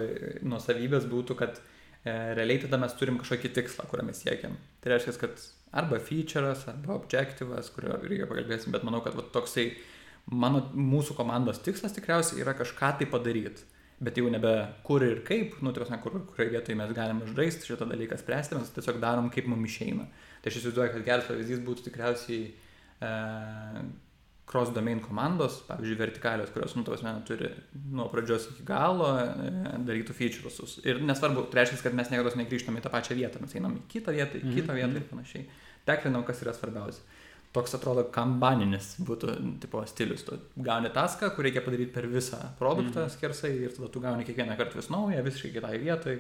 nusavybės 0.54 1.06
būtų, 1.12 1.38
kad 1.44 1.62
e, 1.62 2.16
realiai 2.40 2.64
tada 2.66 2.82
mes 2.82 2.98
turim 2.98 3.22
kažkokį 3.22 3.54
tikslą, 3.60 3.86
kurią 3.92 4.08
mes 4.10 4.24
siekiam. 4.26 4.58
Tai 4.82 4.96
reiškia, 4.96 5.16
kad 5.22 5.46
arba 5.84 6.02
feature'as, 6.02 6.66
arba 6.72 6.98
objectivas, 6.98 7.70
kurio 7.76 8.00
irgi 8.08 8.26
pakalbėsim, 8.26 8.74
bet 8.74 8.88
manau, 8.88 9.04
kad 9.06 9.18
va, 9.20 9.28
toksai 9.36 9.70
mano, 10.32 10.64
mūsų 10.74 11.16
komandos 11.18 11.62
tikslas 11.66 11.96
tikriausiai 11.96 12.44
yra 12.44 12.54
kažką 12.58 12.98
tai 13.00 13.10
padaryti 13.10 13.68
bet 14.00 14.18
jau 14.18 14.30
nebe 14.32 14.52
kur 14.88 15.04
ir 15.04 15.22
kaip, 15.28 15.58
nu, 15.64 15.74
tai 15.76 16.00
kur, 16.04 16.22
kurioje 16.32 16.54
vietoje 16.54 16.78
mes 16.80 16.92
galime 16.96 17.28
žaisti 17.36 17.68
šitą 17.68 17.88
dalyką 17.90 18.18
spręsti, 18.20 18.56
mes 18.56 18.72
tiesiog 18.76 19.00
darom, 19.04 19.28
kaip 19.34 19.50
mums 19.52 19.68
išeina. 19.68 20.08
Tai 20.40 20.52
aš 20.52 20.60
įsivaizduoju, 20.62 20.94
kad 20.94 21.08
geras 21.08 21.28
pavyzdys 21.28 21.64
būtų 21.66 21.86
tikriausiai 21.90 22.46
e, 22.48 23.12
cross 24.50 24.72
domain 24.76 25.04
komandos, 25.04 25.60
pavyzdžiui, 25.68 26.00
vertikalios, 26.00 26.54
kurios, 26.56 26.78
nu, 26.80 26.86
tavas 26.88 27.04
meną 27.04 27.26
turi 27.28 27.52
nuo 27.92 28.08
pradžios 28.14 28.48
iki 28.54 28.64
galo 28.68 29.12
e, 29.20 29.28
darytų 29.90 30.16
featuresus. 30.16 30.80
Ir 30.88 31.04
nesvarbu, 31.04 31.50
tai 31.52 31.66
reiškia, 31.66 31.84
kad 31.90 32.00
mes 32.00 32.14
niekada 32.14 32.40
negrįžtame 32.40 32.80
į 32.80 32.88
tą 32.88 32.94
pačią 32.96 33.20
vietą, 33.20 33.44
mes 33.44 33.60
einam 33.60 33.76
į 33.82 33.84
kitą 33.92 34.16
vietą, 34.16 34.40
į 34.40 34.46
mm 34.46 34.48
-hmm. 34.48 34.62
kitą 34.62 34.80
vietą 34.80 34.96
ir 34.96 35.04
mhm. 35.04 35.10
panašiai. 35.12 35.50
Tekrinam, 35.90 36.24
kas 36.24 36.40
yra 36.46 36.56
svarbiausia 36.56 37.04
toks 37.56 37.74
atrodo 37.78 38.04
kambaninis 38.14 38.92
būtų 39.06 39.36
tipo 39.64 39.82
stilius. 39.90 40.26
Tu 40.28 40.38
gauni 40.66 40.92
taską, 40.94 41.32
kur 41.34 41.48
reikia 41.48 41.64
padaryti 41.66 41.94
per 41.96 42.06
visą 42.10 42.42
produktą 42.60 43.08
mm. 43.08 43.14
skersai 43.16 43.56
ir 43.64 43.74
tada 43.74 43.90
tu 43.94 44.04
gauni 44.04 44.28
kiekvieną 44.28 44.58
kartą 44.60 44.78
vis 44.78 44.92
naują, 44.94 45.24
visiškai 45.26 45.56
kitai 45.58 45.80
vietai. 45.82 46.20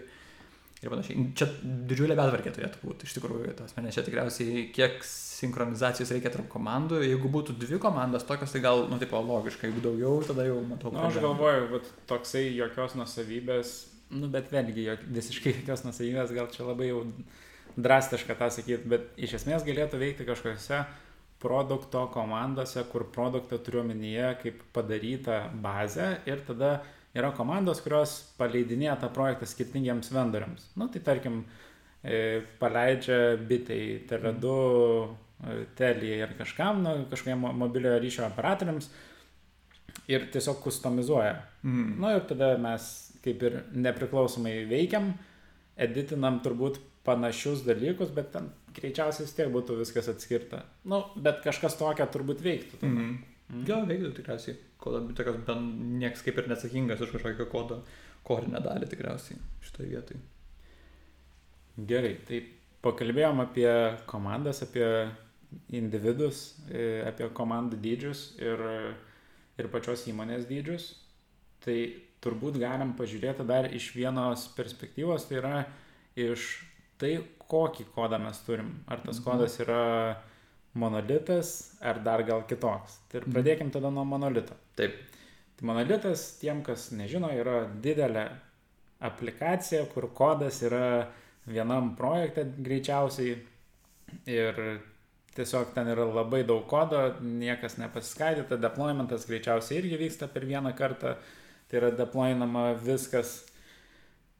Ir 0.79 0.87
panašiai. 0.87 1.25
Čia 1.35 1.45
didžiulė 1.89 2.15
betvarkė 2.15 2.53
turėtų 2.55 2.79
būti, 2.85 3.07
iš 3.07 3.17
tikrųjų, 3.17 3.51
tas 3.57 3.73
manęs 3.75 3.97
čia 3.97 4.03
tikriausiai 4.05 4.61
kiek 4.71 5.01
sinchronizacijos 5.03 6.13
reikia 6.15 6.31
tarp 6.31 6.47
komandų. 6.53 7.01
Jeigu 7.03 7.31
būtų 7.33 7.57
dvi 7.59 7.81
komandos 7.83 8.23
tokios, 8.27 8.53
tai 8.55 8.61
gal, 8.63 8.85
nu, 8.87 8.95
tipo, 9.01 9.19
logiška, 9.19 9.67
jeigu 9.67 9.83
daugiau, 9.83 10.21
tada 10.23 10.45
jau 10.47 10.61
matau. 10.63 10.93
Na, 10.95 11.03
nu, 11.03 11.09
aš 11.11 11.19
galvoju, 11.19 11.67
kad 11.73 11.91
toksai 12.13 12.45
jokios 12.55 12.95
nusavybės, 12.95 13.75
nu, 14.15 14.31
bet 14.31 14.47
vėlgi, 14.55 14.87
jok, 14.87 15.03
visiškai 15.19 15.53
jokios 15.57 15.83
nusavybės, 15.83 16.31
gal 16.39 16.47
čia 16.55 16.63
labai 16.69 16.93
jau 16.93 17.03
drastiška 17.75 18.39
tą 18.39 18.47
sakyti, 18.55 18.87
bet 18.95 19.19
iš 19.19 19.35
esmės 19.41 19.67
galėtų 19.67 19.99
veikti 19.99 20.31
kažkokiuose 20.31 20.79
produkto 21.39 22.05
komandose, 22.13 22.83
kur 22.91 23.07
produktą 23.11 23.59
turiu 23.63 23.81
omenyje 23.83 24.33
kaip 24.43 24.63
padarytą 24.75 25.39
bazę 25.63 26.09
ir 26.27 26.43
tada 26.47 26.79
yra 27.15 27.31
komandos, 27.35 27.81
kurios 27.81 28.17
paleidinėja 28.37 28.97
tą 29.01 29.09
projektą 29.15 29.47
skirtingiems 29.49 30.11
vendoriams. 30.13 30.69
Nu, 30.77 30.89
tai 30.91 31.01
tarkim, 31.05 31.43
e, 32.03 32.41
paleidžia 32.59 33.37
bitai, 33.49 33.81
Tele2, 34.09 34.55
e, 35.43 35.59
Telia 35.79 36.25
ir 36.25 36.35
kažkam, 36.37 36.83
nu, 36.83 36.95
kažkokiem 37.11 37.47
mobiliojo 37.63 38.01
ryšio 38.03 38.27
operatoriams 38.27 38.91
ir 40.09 40.27
tiesiog 40.33 40.59
kustomizuoja. 40.63 41.39
Mm. 41.63 41.95
Nu 42.01 42.13
ir 42.15 42.27
tada 42.29 42.55
mes 42.61 43.09
kaip 43.23 43.43
ir 43.43 43.57
nepriklausomai 43.75 44.63
veikiam, 44.69 45.13
editinam 45.79 46.39
turbūt 46.43 46.79
panašius 47.07 47.63
dalykus, 47.65 48.11
bet 48.15 48.31
ten 48.35 48.49
greičiausiai 48.75 49.25
vis 49.25 49.35
tiek 49.37 49.51
būtų 49.53 49.79
viskas 49.79 50.09
atskirta. 50.11 50.63
Nu, 50.89 51.01
bet 51.15 51.41
kažkas 51.45 51.77
tokio 51.79 52.05
turbūt 52.11 52.43
veiktų. 52.45 52.81
Mm 52.81 52.97
-hmm. 52.97 53.17
Mm. 53.49 53.63
Gal 53.65 53.87
veiktų 53.89 54.11
tikriausiai. 54.19 54.57
Kodo, 54.79 55.01
tokios 55.17 55.39
bent 55.47 55.79
nieks 55.99 56.21
kaip 56.21 56.37
ir 56.37 56.47
neatsakingas 56.47 57.01
už 57.01 57.11
kažkokio 57.15 57.45
kodo 57.51 57.81
korinę 58.23 58.61
dalį 58.63 58.87
tikriausiai 58.89 59.39
šitoje 59.65 59.89
vietoje. 59.89 60.19
Gerai, 61.89 62.13
tai 62.27 62.43
pakalbėjom 62.85 63.41
apie 63.43 63.71
komandas, 64.05 64.61
apie 64.63 64.85
individus, 65.75 66.59
e, 66.69 67.01
apie 67.07 67.29
komandų 67.33 67.79
dydžius 67.81 68.23
ir, 68.37 68.63
ir 69.57 69.67
pačios 69.73 70.05
įmonės 70.11 70.47
dydžius. 70.49 70.93
Tai 71.65 71.77
turbūt 72.23 72.59
galim 72.59 72.93
pažiūrėti 72.99 73.45
dar 73.47 73.67
iš 73.73 73.91
vienos 73.95 74.47
perspektyvos, 74.55 75.27
tai 75.27 75.39
yra 75.41 75.55
iš 76.19 76.68
tai, 77.01 77.13
kokį 77.49 77.87
kodą 77.95 78.19
mes 78.21 78.41
turim. 78.45 78.73
Ar 78.87 79.01
tas 79.03 79.19
mhm. 79.19 79.25
kodas 79.25 79.59
yra 79.63 79.83
monolitas, 80.79 81.53
ar 81.81 82.01
dar 82.05 82.23
gal 82.27 82.43
kitoks. 82.49 82.99
Tai 83.09 83.21
ir 83.21 83.27
mhm. 83.27 83.37
pradėkim 83.37 83.71
tada 83.73 83.91
nuo 83.93 84.05
monolito. 84.07 84.57
Taip. 84.79 84.99
Tai 85.59 85.67
monolitas, 85.71 86.25
tiem, 86.39 86.61
kas 86.63 86.89
nežino, 86.95 87.31
yra 87.35 87.63
didelė 87.83 88.29
aplikacija, 89.03 89.85
kur 89.93 90.09
kodas 90.15 90.61
yra 90.63 91.09
vienam 91.49 91.93
projekte 91.97 92.45
greičiausiai 92.59 93.35
ir 94.29 94.61
tiesiog 95.35 95.73
ten 95.75 95.87
yra 95.93 96.05
labai 96.07 96.41
daug 96.47 96.65
kodo, 96.69 97.01
niekas 97.23 97.77
nepasiskaidyta, 97.79 98.59
deploymentas 98.59 99.27
greičiausiai 99.29 99.79
irgi 99.81 99.99
vyksta 100.03 100.27
per 100.31 100.47
vieną 100.49 100.73
kartą, 100.77 101.15
tai 101.69 101.79
yra 101.81 101.91
deploynama 101.95 102.73
viskas 102.83 103.39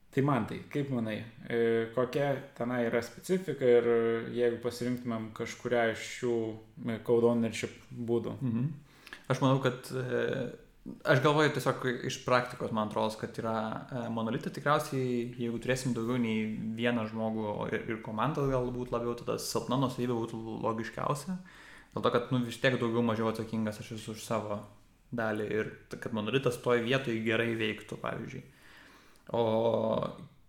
Tai 0.10 0.24
man 0.25 0.48
tai, 0.50 0.63
kaip 0.74 0.89
manai, 0.89 1.20
e, 1.46 1.58
kokia 1.94 2.32
tenai 2.58 2.80
yra 2.88 3.01
specifika 3.06 3.68
ir 3.78 3.89
jeigu 4.34 4.58
pasirinktumėm 4.63 5.28
kažkuria 5.38 5.92
iš 5.92 6.08
šių 6.16 6.38
e, 6.88 6.96
code 7.06 7.30
ownership 7.30 7.75
būdų? 7.94 8.34
Mhm. 8.42 8.66
Aš 9.30 9.44
manau, 9.44 9.60
kad 9.62 9.92
e, 9.94 10.24
aš 11.13 11.22
galvoju 11.22 11.54
tiesiog 11.54 11.86
iš 12.10 12.18
praktikos, 12.25 12.74
man 12.74 12.89
atrodo, 12.89 13.13
kad 13.22 13.38
yra 13.38 13.56
monolitai 14.10 14.50
tikriausiai, 14.56 15.30
jeigu 15.38 15.62
turėsim 15.62 15.94
daugiau 15.94 16.18
nei 16.18 16.48
vieną 16.80 17.06
žmogų 17.13 17.54
ir, 17.70 17.86
ir 17.94 18.04
komandą 18.06 18.50
galbūt 18.50 18.96
labiau, 18.96 19.13
tada 19.20 19.38
silpna 19.38 19.78
nusavybė 19.78 20.18
būtų 20.24 20.60
logiškiausia. 20.66 21.38
Dėl 21.94 22.06
to, 22.06 22.18
kad 22.18 22.34
nu, 22.34 22.42
vis 22.50 22.58
tiek 22.62 22.82
daugiau 22.82 23.06
mažiau 23.06 23.30
atsakingas 23.30 23.82
aš 23.84 23.94
esu 24.00 24.18
už 24.18 24.25
savo 24.25 24.63
dalį 25.13 25.51
ir 25.54 25.75
kad 25.94 26.13
monolitas 26.18 26.58
toje 26.62 26.82
vietoje 26.86 27.22
gerai 27.25 27.54
veiktų, 27.58 28.01
pavyzdžiui. 28.01 28.50
O, 29.36 29.44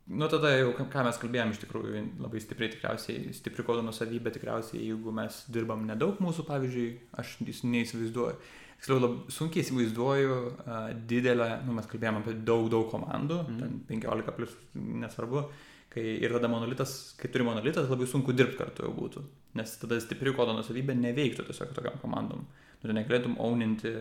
nu 0.06 0.28
tada 0.32 0.54
jau, 0.56 0.72
ką 0.78 1.04
mes 1.06 1.18
kalbėjom, 1.20 1.52
iš 1.52 1.60
tikrųjų 1.64 2.04
labai 2.22 2.40
stipriai 2.42 2.72
tikriausiai, 2.72 3.34
stipri 3.36 3.64
kodo 3.66 3.84
nusavybė 3.84 4.32
tikriausiai, 4.34 4.86
jeigu 4.88 5.12
mes 5.14 5.42
dirbam 5.52 5.84
nedaug 5.88 6.20
mūsų, 6.24 6.46
pavyzdžiui, 6.48 6.88
aš 7.20 7.36
neįsivaizduoju. 7.44 8.38
Tiksliau, 8.80 9.10
sunkiai 9.28 9.60
įsivaizduoju 9.60 10.36
uh, 10.40 10.76
didelę, 11.08 11.50
nu, 11.66 11.74
mes 11.76 11.88
kalbėjome 11.90 12.22
apie 12.22 12.32
daug, 12.48 12.70
daug 12.72 12.86
komandų, 12.88 13.42
mm. 13.44 13.74
15 13.90 14.36
plus, 14.38 14.54
nesvarbu, 14.72 15.44
kai 15.92 16.06
ir 16.24 16.32
tada 16.32 16.48
monolitas, 16.48 16.94
kai 17.20 17.28
turi 17.28 17.44
monolitas, 17.44 17.90
labai 17.92 18.08
sunku 18.08 18.32
dirbti 18.32 18.56
kartu 18.62 18.86
jau 18.86 18.94
būtų, 18.96 19.26
nes 19.60 19.76
tada 19.82 20.00
stipri 20.00 20.32
kodo 20.32 20.56
nusavybė 20.56 20.96
neveiktų 20.96 21.50
tiesiog 21.50 21.76
tokiam 21.76 22.00
komandom. 22.00 22.46
tu 22.80 22.88
negalėtum 22.96 23.36
owninti 23.36 23.92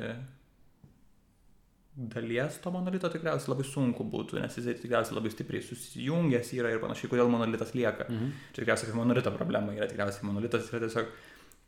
dalies 2.00 2.60
to 2.64 2.72
monolito 2.72 3.10
tikriausiai 3.12 3.52
labai 3.52 3.66
sunku 3.68 4.06
būtų, 4.14 4.40
nes 4.40 4.56
jisai 4.56 4.78
tikriausiai 4.80 5.18
labai 5.18 5.32
stipriai 5.34 5.66
susijungęs 5.66 6.54
yra 6.56 6.72
ir 6.72 6.80
panašiai, 6.84 7.12
kodėl 7.12 7.32
monolitas 7.32 7.76
lieka. 7.76 8.08
Mhm. 8.08 8.32
Čia 8.54 8.62
tikriausiai 8.62 8.92
kaip 8.92 9.02
monolito 9.02 9.34
problema 9.36 9.76
yra, 9.76 9.90
tikriausiai 9.92 10.30
monolitas 10.30 10.72
yra 10.72 10.86
tiesiog 10.86 11.12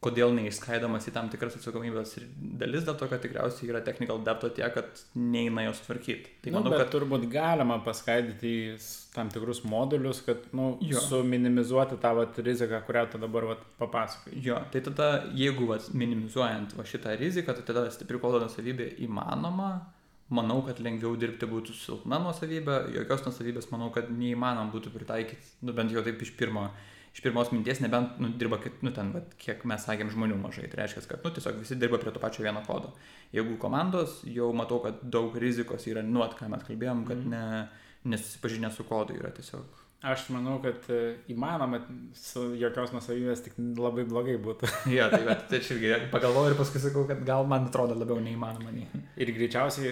kodėl 0.02 0.32
neišskaidomas 0.34 1.06
į 1.06 1.14
tam 1.14 1.28
tikras 1.30 1.56
atsakomybės 1.60 2.16
dalis, 2.58 2.86
dėl 2.88 2.96
to, 2.98 3.06
kad 3.10 3.22
tikriausiai 3.22 3.70
yra 3.70 3.84
technical 3.86 4.24
depto 4.26 4.50
tiek, 4.50 4.74
kad 4.74 5.04
neina 5.14 5.68
jos 5.68 5.84
tvarkyti. 5.86 6.40
Tai 6.42 6.54
nu, 6.56 6.58
manau, 6.58 6.74
kad 6.74 6.90
turbūt 6.96 7.28
galima 7.30 7.78
paskaidyti 7.86 8.54
į 8.64 8.64
tam 9.14 9.30
tikrus 9.34 9.62
modulius, 9.70 10.24
kad 10.26 10.48
nu, 10.58 10.72
jo. 10.82 11.04
suminimizuoti 11.06 12.00
tą 12.02 12.16
vat, 12.18 12.42
riziką, 12.42 12.82
kurią 12.88 13.06
tu 13.14 13.22
dabar 13.22 13.52
vat, 13.52 13.64
papasakai. 13.78 14.34
Jo, 14.42 14.58
tai 14.74 14.82
tada 14.90 15.12
jeigu 15.38 15.70
vat, 15.70 15.92
minimizuojant 15.94 16.74
va, 16.80 16.88
šitą 16.90 17.14
riziką, 17.22 17.54
tai 17.60 17.68
tada 17.70 17.86
stipri 17.94 18.22
kodo 18.24 18.42
nusavybė 18.42 18.96
įmanoma. 19.06 19.76
Manau, 20.32 20.62
kad 20.64 20.80
lengviau 20.80 21.18
dirbti 21.20 21.50
būtų 21.50 21.76
silpna 21.76 22.22
nusavybė, 22.24 22.78
jokios 22.96 23.26
nusavybės 23.26 23.68
manau, 23.74 23.90
kad 23.92 24.08
neįmanoma 24.16 24.72
būtų 24.72 24.94
pritaikyti, 24.94 25.58
nu, 25.68 25.76
bent 25.76 25.92
jau 25.92 26.04
taip 26.06 26.24
iš 26.24 26.32
pirmo 26.40 26.70
iš 27.12 27.20
pirmos 27.24 27.52
minties, 27.52 27.82
nebent 27.84 28.20
nu, 28.24 28.30
dirba, 28.40 28.60
nu, 28.86 28.92
ten, 28.96 29.12
bet 29.16 29.34
kiek 29.42 29.66
mes 29.68 29.84
sakėm, 29.84 30.12
žmonių 30.14 30.38
mažai. 30.40 30.70
Tai 30.72 30.80
reiškia, 30.80 31.04
kad 31.10 31.26
nu, 31.26 31.34
tiesiog 31.36 31.60
visi 31.60 31.76
dirba 31.80 32.00
prie 32.00 32.14
to 32.16 32.24
pačio 32.24 32.46
vieno 32.46 32.64
kodo. 32.68 32.94
Jeigu 33.36 33.58
komandos, 33.60 34.22
jau 34.24 34.52
matau, 34.56 34.80
kad 34.86 35.04
daug 35.04 35.36
rizikos 35.44 35.88
yra, 35.92 36.06
nu, 36.08 36.24
ką 36.40 36.48
mes 36.52 36.64
kalbėjom, 36.68 37.06
kad 37.10 37.20
mm. 37.20 37.36
ne, 37.36 38.12
nesusipažinę 38.14 38.72
su 38.72 38.88
kodu 38.88 39.18
yra 39.20 39.34
tiesiog. 39.36 39.80
Aš 40.08 40.24
manau, 40.34 40.56
kad 40.64 40.88
e, 40.90 41.02
įmanoma 41.30 41.78
su 42.18 42.48
jokios 42.58 42.90
nusavybės 42.96 43.44
tik 43.46 43.60
labai 43.78 44.08
blogai 44.10 44.40
būtų. 44.42 44.70
jo, 44.96 45.10
tai, 45.12 45.20
bet, 45.28 45.44
tai 45.52 45.60
aš 45.62 45.76
irgi 45.76 45.92
pagalvoju 46.16 46.56
ir 46.56 46.58
paskui 46.58 46.82
sakau, 46.82 47.04
kad 47.12 47.22
gal 47.28 47.46
man 47.50 47.68
atrodo 47.68 48.00
labiau 48.00 48.24
neįmanoma. 48.24 48.74
Nei. 48.74 48.88
Ir 49.22 49.30
greičiausiai 49.36 49.92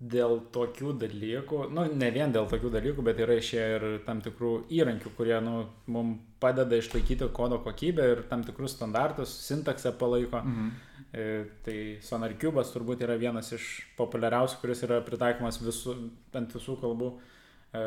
dėl 0.00 0.38
tokių 0.52 0.94
dalykų, 1.02 1.64
nu, 1.76 1.84
ne 1.92 2.08
vien 2.14 2.32
dėl 2.32 2.46
tokių 2.48 2.70
dalykų, 2.72 3.04
bet 3.04 3.20
yra 3.20 3.36
išėję 3.36 3.66
ir 3.76 3.86
tam 4.06 4.22
tikrų 4.24 4.52
įrankių, 4.72 5.12
kurie, 5.18 5.36
nu, 5.44 5.66
mums 5.92 6.22
padeda 6.40 6.78
išlaikyti 6.80 7.28
kodo 7.36 7.58
kokybę 7.60 8.06
ir 8.14 8.22
tam 8.30 8.44
tikrus 8.46 8.72
standartus, 8.78 9.34
sintaksę 9.44 9.92
palaiko. 10.00 10.40
Mhm. 10.40 10.70
E, 11.10 11.24
tai 11.66 11.76
SonarCube'as 12.06 12.70
turbūt 12.72 13.02
yra 13.04 13.16
vienas 13.20 13.50
iš 13.52 13.66
populiariausių, 13.98 14.60
kuris 14.62 14.84
yra 14.86 15.00
pritaikomas 15.04 15.58
visų, 15.60 15.96
ant 16.38 16.54
visų 16.54 16.78
kalbų. 16.80 17.10
E, 17.74 17.82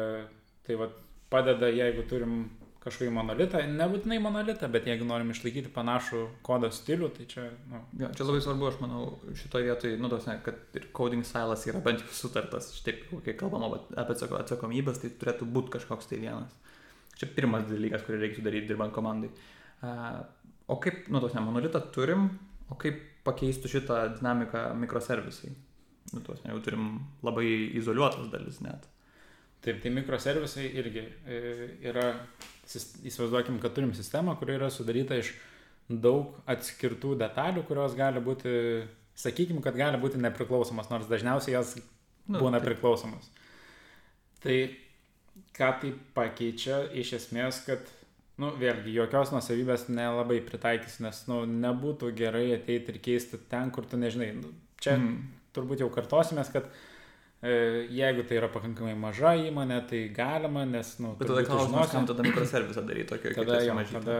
tai 0.67 0.77
va, 0.77 0.89
padeda, 1.33 1.71
jeigu 1.73 2.05
turim 2.09 2.43
kažkokį 2.83 3.11
monolitą, 3.15 3.61
nebūtinai 3.79 4.17
monolitą, 4.19 4.67
bet 4.71 4.87
jeigu 4.89 5.05
norim 5.07 5.31
išlaikyti 5.31 5.71
panašų 5.71 6.23
kodo 6.43 6.67
stilių, 6.73 7.09
tai 7.15 7.27
čia... 7.31 7.45
Nu. 7.71 7.79
Ja, 8.01 8.09
čia 8.15 8.27
labai 8.27 8.41
svarbu, 8.43 8.67
aš 8.67 8.79
manau, 8.81 9.05
šitoje 9.39 9.69
vietoje, 9.69 9.99
nu, 10.01 10.09
tos, 10.11 10.27
ne, 10.27 10.35
kad 10.43 10.75
ir 10.75 10.89
coding 10.95 11.23
stylas 11.27 11.63
yra 11.69 11.79
bent 11.85 12.03
jau 12.03 12.17
sutartas. 12.17 12.73
Štaip, 12.75 13.05
kai 13.23 13.37
kalbama 13.39 13.71
apie 14.03 14.17
atsakomybės, 14.41 14.99
tai 14.99 15.13
turėtų 15.21 15.47
būti 15.55 15.77
kažkoks 15.77 16.11
tai 16.11 16.19
vienas. 16.25 16.59
Čia 17.19 17.29
pirmas 17.31 17.69
dalykas, 17.69 18.03
kurį 18.03 18.19
reikėtų 18.25 18.47
daryti 18.49 18.71
dirbant 18.73 18.95
komandai. 18.95 19.31
O 20.67 20.79
kaip, 20.83 21.05
nu, 21.07 21.23
tos 21.23 21.35
ne, 21.37 21.43
monolitą 21.45 21.79
turim, 21.95 22.27
o 22.71 22.79
kaip 22.79 22.99
pakeistų 23.23 23.71
šitą 23.77 23.99
dinamiką 24.17 24.71
mikroservisai? 24.83 25.53
Nu, 26.11 26.23
tos 26.25 26.43
ne, 26.43 26.51
jau 26.51 26.59
turim 26.65 26.97
labai 27.23 27.47
izoliuotas 27.79 28.27
dalis 28.33 28.59
net. 28.65 28.89
Taip, 29.63 29.79
tai 29.79 29.93
mikroservisai 29.95 30.65
irgi 30.75 31.05
e, 31.23 31.37
yra 31.87 32.09
įsivaizduokim, 32.67 33.61
kad 33.63 33.71
turim 33.75 33.93
sistemą, 33.95 34.35
kuri 34.39 34.57
yra 34.57 34.67
sudaryta 34.73 35.15
iš 35.21 35.31
daug 35.87 36.35
atskirtų 36.51 37.13
detalių, 37.19 37.63
kurios 37.67 37.95
gali 37.95 38.19
būti, 38.23 38.51
sakykim, 39.19 39.61
kad 39.63 39.77
gali 39.79 39.99
būti 40.01 40.19
nepriklausomas, 40.19 40.91
nors 40.91 41.07
dažniausiai 41.11 41.55
jos 41.55 41.77
nu, 41.79 42.39
būna 42.39 42.59
taip. 42.59 42.73
priklausomas. 42.73 43.31
Tai 44.43 44.57
ką 45.55 45.73
tai 45.79 45.95
pakeičia 46.17 46.83
iš 46.99 47.15
esmės, 47.21 47.63
kad, 47.67 47.87
nu, 48.43 48.51
vėlgi, 48.59 48.97
jokios 48.97 49.31
nusavybės 49.31 49.87
nelabai 49.87 50.41
pritaikys, 50.43 50.99
nes, 51.03 51.23
nu, 51.31 51.43
nebūtų 51.47 52.11
gerai 52.19 52.49
ateiti 52.57 52.95
ir 52.95 53.03
keisti 53.03 53.39
ten, 53.51 53.71
kur 53.71 53.87
tu 53.87 53.99
nežinai. 54.01 54.33
Nu, 54.41 54.51
čia 54.83 54.97
mm. 54.97 55.21
turbūt 55.55 55.85
jau 55.85 55.91
kartosimės, 55.93 56.51
kad 56.51 56.67
E, 56.67 56.92
jeigu 57.43 58.23
tai 58.23 58.37
yra 58.39 58.47
pakankamai 58.47 58.93
maža 58.95 59.33
įmonė, 59.35 59.81
tai 59.89 59.97
galima, 60.15 60.61
nes, 60.63 60.93
na, 61.01 61.09
nu, 61.09 61.17
bet 61.19 61.27
tada 61.27 61.41
klausimas, 61.47 61.89
kam 61.91 62.05
tada 62.07 62.23
mikroservisą 62.23 62.83
daryti 62.87 63.09
tokio, 63.09 63.33
tada, 63.35 63.57
jau, 63.65 63.75
tada 63.89 64.15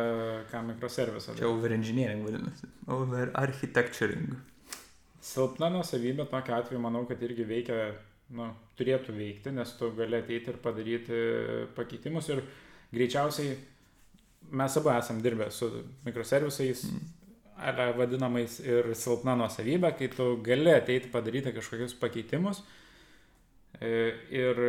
kam 0.52 0.68
mikroservisą 0.74 1.32
daryti. 1.32 1.44
Čia 1.46 1.52
over 1.52 1.76
engineering 1.76 2.26
vadinasi, 2.28 2.68
over 2.92 3.32
architecturing. 3.40 4.36
Silpna 5.24 5.72
nusavybė 5.72 6.28
tokia 6.34 6.60
atveju, 6.60 6.84
manau, 6.84 7.06
kad 7.08 7.24
irgi 7.24 7.48
veikia, 7.48 7.80
nu, 8.36 8.50
turėtų 8.80 9.16
veikti, 9.16 9.56
nes 9.56 9.72
tu 9.80 9.94
gali 9.96 10.20
ateiti 10.20 10.52
ir 10.52 10.60
padaryti 10.68 11.24
pakeitimus 11.80 12.28
ir 12.34 12.44
greičiausiai 12.92 13.56
mes 14.52 14.80
abu 14.84 14.92
esam 14.98 15.24
dirbę 15.24 15.52
su 15.52 15.72
mikroservisais. 16.04 16.88
Mm 16.92 17.20
vadinamais 17.96 18.56
ir 18.66 18.88
silpna 18.98 19.36
nuosavybė, 19.38 19.92
kai 19.96 20.08
tu 20.12 20.26
gali 20.44 20.72
ateiti 20.74 21.08
padaryti 21.14 21.52
kažkokius 21.54 21.94
pakeitimus, 22.02 22.64
E, 22.64 22.83
ir, 23.82 24.60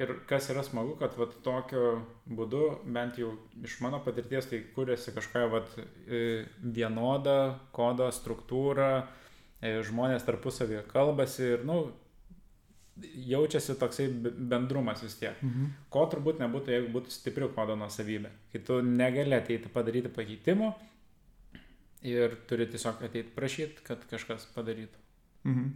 ir 0.00 0.12
kas 0.28 0.48
yra 0.50 0.62
smagu, 0.64 0.96
kad 1.00 1.16
vat, 1.18 1.36
tokiu 1.44 1.98
būdu, 2.26 2.62
bent 2.84 3.18
jau 3.20 3.34
iš 3.62 3.76
mano 3.84 4.00
patirties, 4.04 4.48
tai 4.50 4.62
kūrėsi 4.76 5.14
kažkokia 5.14 5.50
vat, 5.52 5.74
e, 6.08 6.44
vienoda 6.60 7.58
kodo 7.76 8.08
struktūra, 8.14 9.04
e, 9.60 9.76
žmonės 9.84 10.24
tarpusavėje 10.26 10.86
kalbasi 10.90 11.52
ir, 11.58 11.68
nu, 11.68 11.84
jaučiasi 13.02 13.74
toksai 13.78 14.08
bendrumas 14.50 15.02
vis 15.02 15.16
tiek. 15.18 15.38
Mhm. 15.42 15.70
Ko 15.90 16.06
turbūt 16.10 16.40
nebūtų, 16.42 16.74
jeigu 16.76 16.92
būtų 16.94 17.10
stipri 17.10 17.48
kodo 17.54 17.76
nusavybė. 17.78 18.30
Kai 18.52 18.60
tu 18.66 18.80
negali 18.82 19.34
ateiti 19.34 19.72
padaryti 19.72 20.12
pakeitimų 20.14 20.70
ir 22.06 22.36
turi 22.48 22.68
tiesiog 22.70 23.02
ateiti 23.02 23.34
prašyti, 23.34 23.82
kad 23.86 24.04
kažkas 24.10 24.46
padarytų. 24.54 25.02
Mhm. 25.44 25.74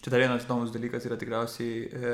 Čia 0.00 0.14
dar 0.14 0.22
vienas 0.22 0.46
įdomus 0.46 0.72
dalykas 0.72 1.04
yra 1.04 1.16
tikriausiai, 1.20 1.80
e, 1.92 2.12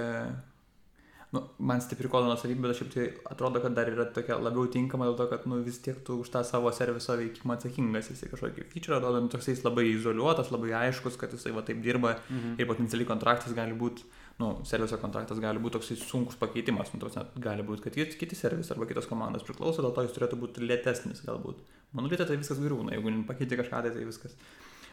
nu, 1.36 1.42
man 1.70 1.78
stipri 1.84 2.08
kodo 2.10 2.26
nusavybė, 2.26 2.64
bet 2.64 2.80
šiaip 2.80 2.90
tai 2.90 3.04
atrodo, 3.30 3.60
kad 3.62 3.76
dar 3.76 3.86
yra 3.92 4.08
tokia 4.10 4.40
labiau 4.42 4.66
tinkama 4.74 5.06
dėl 5.06 5.14
to, 5.20 5.28
kad 5.30 5.46
nu, 5.46 5.60
vis 5.62 5.78
tiek 5.84 6.00
tu 6.06 6.16
už 6.24 6.32
tą 6.34 6.42
savo 6.48 6.72
serviso 6.74 7.14
veikimą 7.20 7.54
atsakingas, 7.54 8.10
jisai 8.10 8.32
kažkokį 8.32 8.66
feature 8.72 8.98
atrodo, 8.98 9.22
nu, 9.22 9.30
toksai 9.30 9.54
labai 9.62 9.86
izoliuotas, 9.92 10.50
labai 10.54 10.74
aiškus, 10.80 11.18
kad 11.20 11.38
jisai 11.38 11.54
va 11.54 11.62
taip 11.66 11.78
dirba 11.84 12.16
mhm. 12.18 12.58
ir 12.58 12.70
potencialiai 12.72 13.10
kontraktas 13.12 13.54
gali 13.54 13.78
būti, 13.78 14.10
nu, 14.42 14.52
serviso 14.66 14.98
kontraktas 14.98 15.38
gali 15.42 15.62
būti 15.62 15.78
toksai 15.78 16.00
sunkus 16.02 16.42
pakeitimas, 16.42 16.90
nu, 16.90 17.04
tos, 17.06 17.22
gali 17.38 17.66
būti, 17.70 17.86
kad 17.86 18.18
kiti 18.18 18.38
servisai 18.38 18.74
arba 18.74 18.90
kitos 18.90 19.06
komandos 19.06 19.46
priklauso, 19.46 19.78
dėl 19.86 19.94
to 19.94 20.08
jis 20.08 20.18
turėtų 20.18 20.42
būti 20.42 20.66
lėtesnis 20.66 21.22
galbūt. 21.28 21.62
Monolite 21.94 22.26
tai 22.26 22.42
viskas 22.42 22.58
griūna, 22.58 22.98
jeigu 22.98 23.14
pakeiti 23.30 23.62
kažką, 23.62 23.86
tai, 23.86 23.94
tai 23.94 24.10
viskas. 24.10 24.34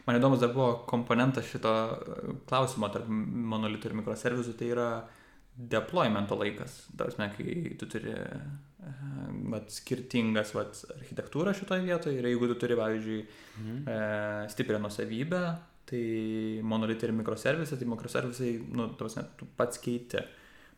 Man 0.08 0.20
įdomus 0.20 0.42
dar 0.42 0.52
buvo 0.52 0.84
komponentas 0.90 1.48
šito 1.48 1.72
e, 1.72 2.38
klausimo 2.50 2.90
tarp 2.92 3.08
monolitų 3.10 3.90
ir 3.90 3.98
mikroservisų, 4.02 4.56
tai 4.60 4.72
yra 4.74 4.88
deploymento 5.56 6.36
laikas. 6.40 6.82
Tarsi, 6.98 7.30
kai 7.38 7.56
tu 7.80 7.88
turi 7.92 8.14
vat, 8.14 9.70
e, 9.70 9.76
skirtingas 9.78 10.54
vat, 10.58 10.80
architektūrą 10.98 11.54
šitoje 11.56 11.86
vietoje 11.86 12.20
ir 12.20 12.28
jeigu 12.28 12.50
tu 12.52 12.60
turi, 12.66 12.78
pavyzdžiui, 12.80 13.22
mhm. 13.62 13.84
e, 13.88 14.00
stiprią 14.52 14.82
nusavybę, 14.84 15.44
tai 15.90 16.06
monolitai 16.68 17.10
ir 17.10 17.18
mikroservisai, 17.20 17.80
tai 17.80 17.92
mikroservisai, 17.92 18.54
nu, 18.76 18.92
tarsi, 19.00 19.24
tu 19.40 19.48
pats 19.60 19.80
keiti. 19.84 20.24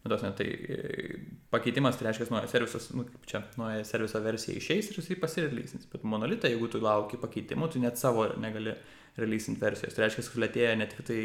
Nu, 0.06 0.12
tos, 0.12 0.22
ne, 0.22 0.30
tai 0.38 0.46
e, 0.46 1.16
pakeitimas 1.50 1.96
tai 1.98 2.06
reiškia, 2.06 2.28
nuo 2.30 2.44
servisos, 2.46 2.92
nu, 2.94 3.08
kaip 3.10 3.24
čia, 3.26 3.40
nuo 3.58 3.72
serviso 3.90 4.20
versija 4.22 4.54
išeis 4.60 4.92
ir 4.92 5.00
jisai 5.00 5.18
pasirelysins. 5.18 5.88
Bet 5.90 6.06
monolitą, 6.06 6.52
jeigu 6.52 6.70
tu 6.70 6.82
lauki 6.84 7.18
pakeitimų, 7.18 7.72
tu 7.74 7.82
net 7.82 7.98
savo 7.98 8.28
negali 8.38 8.76
releasing 9.18 9.58
versijos. 9.58 9.96
Tai 9.98 10.06
reiškia, 10.06 10.28
sulėtėja 10.28 10.76
ne 10.78 10.86
tik 10.92 11.02
tai, 11.10 11.20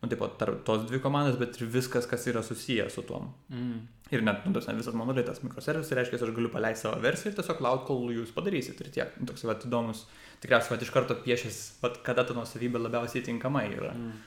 nu, 0.00 0.10
taip 0.10 0.18
pat 0.24 0.34
tarp 0.42 0.64
tos 0.66 0.88
dvi 0.88 0.98
komandos, 1.04 1.38
bet 1.38 1.54
ir 1.60 1.70
viskas, 1.70 2.10
kas 2.10 2.26
yra 2.32 2.42
susiję 2.42 2.90
su 2.90 3.06
tuom. 3.06 3.30
Mm. 3.54 3.80
Ir 4.10 4.26
net, 4.26 4.42
nu, 4.42 4.58
tas 4.58 4.66
visas 4.74 4.98
monolitas 4.98 5.44
mikroservisas, 5.46 5.94
tai 5.94 6.02
reiškia, 6.02 6.18
aš 6.18 6.34
galiu 6.34 6.50
paleisti 6.50 6.88
savo 6.88 6.98
versiją 7.06 7.30
ir 7.30 7.38
tiesiog 7.38 7.62
laukti, 7.62 7.86
kol 7.92 8.10
jūs 8.14 8.34
padarysit 8.34 8.82
ir 8.82 8.94
tiek. 8.94 9.18
Nu, 9.20 9.30
toks, 9.30 9.46
va, 9.46 9.54
įdomus, 9.70 10.02
tikriausiai, 10.42 10.74
va, 10.74 10.82
iš 10.82 10.94
karto 10.94 11.14
piešęs, 11.22 11.66
va, 11.82 11.94
kada 12.06 12.26
ta 12.26 12.34
nuosavybė 12.34 12.82
labiausiai 12.88 13.22
tinkama 13.30 13.68
yra. 13.70 13.94
Mm. 13.94 14.24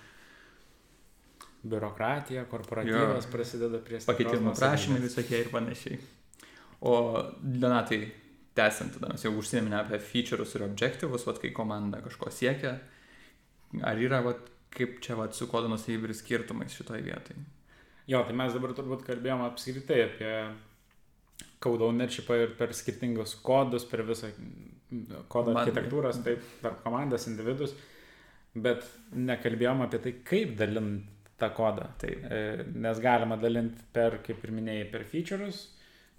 Biurokratija, 1.63 2.45
korporatyvas 2.47 3.25
jo. 3.25 3.31
prasideda 3.33 3.81
prie 3.83 3.99
pakeitimų 4.07 4.53
prašymai 4.55 5.01
visokie 5.03 5.41
ir 5.43 5.49
panašiai. 5.51 5.99
O 6.79 6.93
Donatai, 7.43 8.05
tęsiant, 8.55 8.95
tada 8.95 9.09
mes 9.11 9.25
jau 9.25 9.33
užsiminėme 9.35 9.81
apie 9.81 9.99
feature'us 9.99 10.55
ir 10.55 10.63
objektyvus, 10.69 11.25
va, 11.27 11.35
kai 11.41 11.51
komanda 11.55 11.99
kažko 12.05 12.31
siekia, 12.31 12.77
Ar 13.85 14.01
yra, 14.01 14.23
vat, 14.25 14.49
kaip 14.73 14.97
čia 15.03 15.17
vat, 15.19 15.35
su 15.37 15.47
kodo 15.49 15.69
nusavybė 15.69 16.09
ir 16.09 16.17
skirtumais 16.17 16.73
šitoje 16.73 17.03
vietoje? 17.05 17.43
Jo, 18.09 18.23
tai 18.25 18.33
mes 18.37 18.55
dabar 18.55 18.73
turbūt 18.77 19.05
kalbėjom 19.05 19.43
apskritai 19.45 19.99
apie 20.07 20.33
code 21.61 21.85
ownershipą 21.85 22.39
ir 22.41 22.55
per 22.57 22.73
skirtingus 22.73 23.35
kodus, 23.45 23.85
per 23.85 24.01
visą 24.07 24.31
kodo 25.29 25.53
architektūras, 25.53 26.23
taip, 26.25 26.41
per 26.63 26.79
komandas, 26.81 27.27
individus. 27.29 27.75
Bet 28.57 28.81
nekalbėjom 29.13 29.85
apie 29.85 30.01
tai, 30.01 30.15
kaip 30.25 30.55
dalinti 30.57 31.05
tą 31.39 31.49
kodą. 31.55 31.87
Taip. 32.01 32.23
E, 32.29 32.65
Nes 32.75 32.99
galima 33.03 33.37
dalinti 33.39 33.83
per, 33.95 34.19
kaip 34.25 34.43
ir 34.45 34.55
minėjai, 34.55 34.87
per 34.91 35.05
features, 35.09 35.65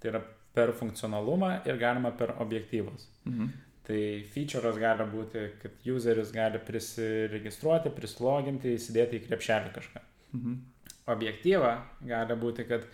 tai 0.01 0.13
yra 0.13 0.21
per 0.55 0.73
funkcionalumą 0.75 1.53
ir 1.67 1.77
galima 1.79 2.11
per 2.17 2.35
objektyvus. 2.43 3.07
Mhm. 3.25 3.51
Tai 3.87 4.01
feature'as 4.33 4.77
gali 4.77 5.05
būti, 5.09 5.45
kad 5.61 5.87
useris 5.89 6.29
gali 6.31 6.59
prisiregistruoti, 6.61 7.89
prisiloginti, 7.95 8.75
įsidėti 8.77 9.17
į 9.17 9.23
krepšelį 9.25 9.71
kažką. 9.77 10.03
Mhm. 10.37 10.59
Objektyva 11.11 11.71
gali 12.05 12.37
būti, 12.43 12.67
kad 12.69 12.85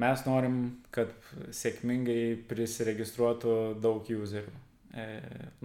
mes 0.00 0.22
norim, 0.26 0.60
kad 0.94 1.10
sėkmingai 1.54 2.36
prisiregistruotų 2.48 3.56
daug 3.82 4.06
userių. 4.06 4.54
E, 4.94 5.06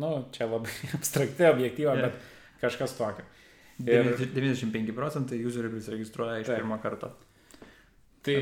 nu, 0.02 0.10
čia 0.34 0.50
labai 0.50 0.74
abstrakti 0.98 1.46
objektyva, 1.50 1.96
Jo. 1.96 2.08
bet 2.08 2.62
kažkas 2.64 2.98
tokio. 2.98 3.26
Ir- 3.88 4.12
95 4.20 4.92
procentai 4.96 5.40
userių 5.48 5.72
prisiregistruoja 5.72 6.42
iš 6.42 6.50
Taip. 6.50 6.60
pirmo 6.60 6.80
karto. 6.84 7.14
Tai 8.26 8.38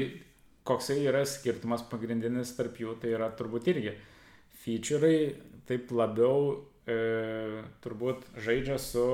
koksai 0.67 1.04
yra 1.06 1.21
skirtumas 1.30 1.84
pagrindinis 1.91 2.56
tarp 2.58 2.80
jų, 2.82 2.97
tai 3.02 3.13
yra 3.13 3.30
turbūt 3.38 3.69
irgi 3.71 3.93
feature'ai 4.63 5.19
taip 5.67 5.91
labiau 5.95 6.50
e, 6.88 6.97
turbūt 7.84 8.26
žaidžia 8.43 8.78
su 8.82 9.06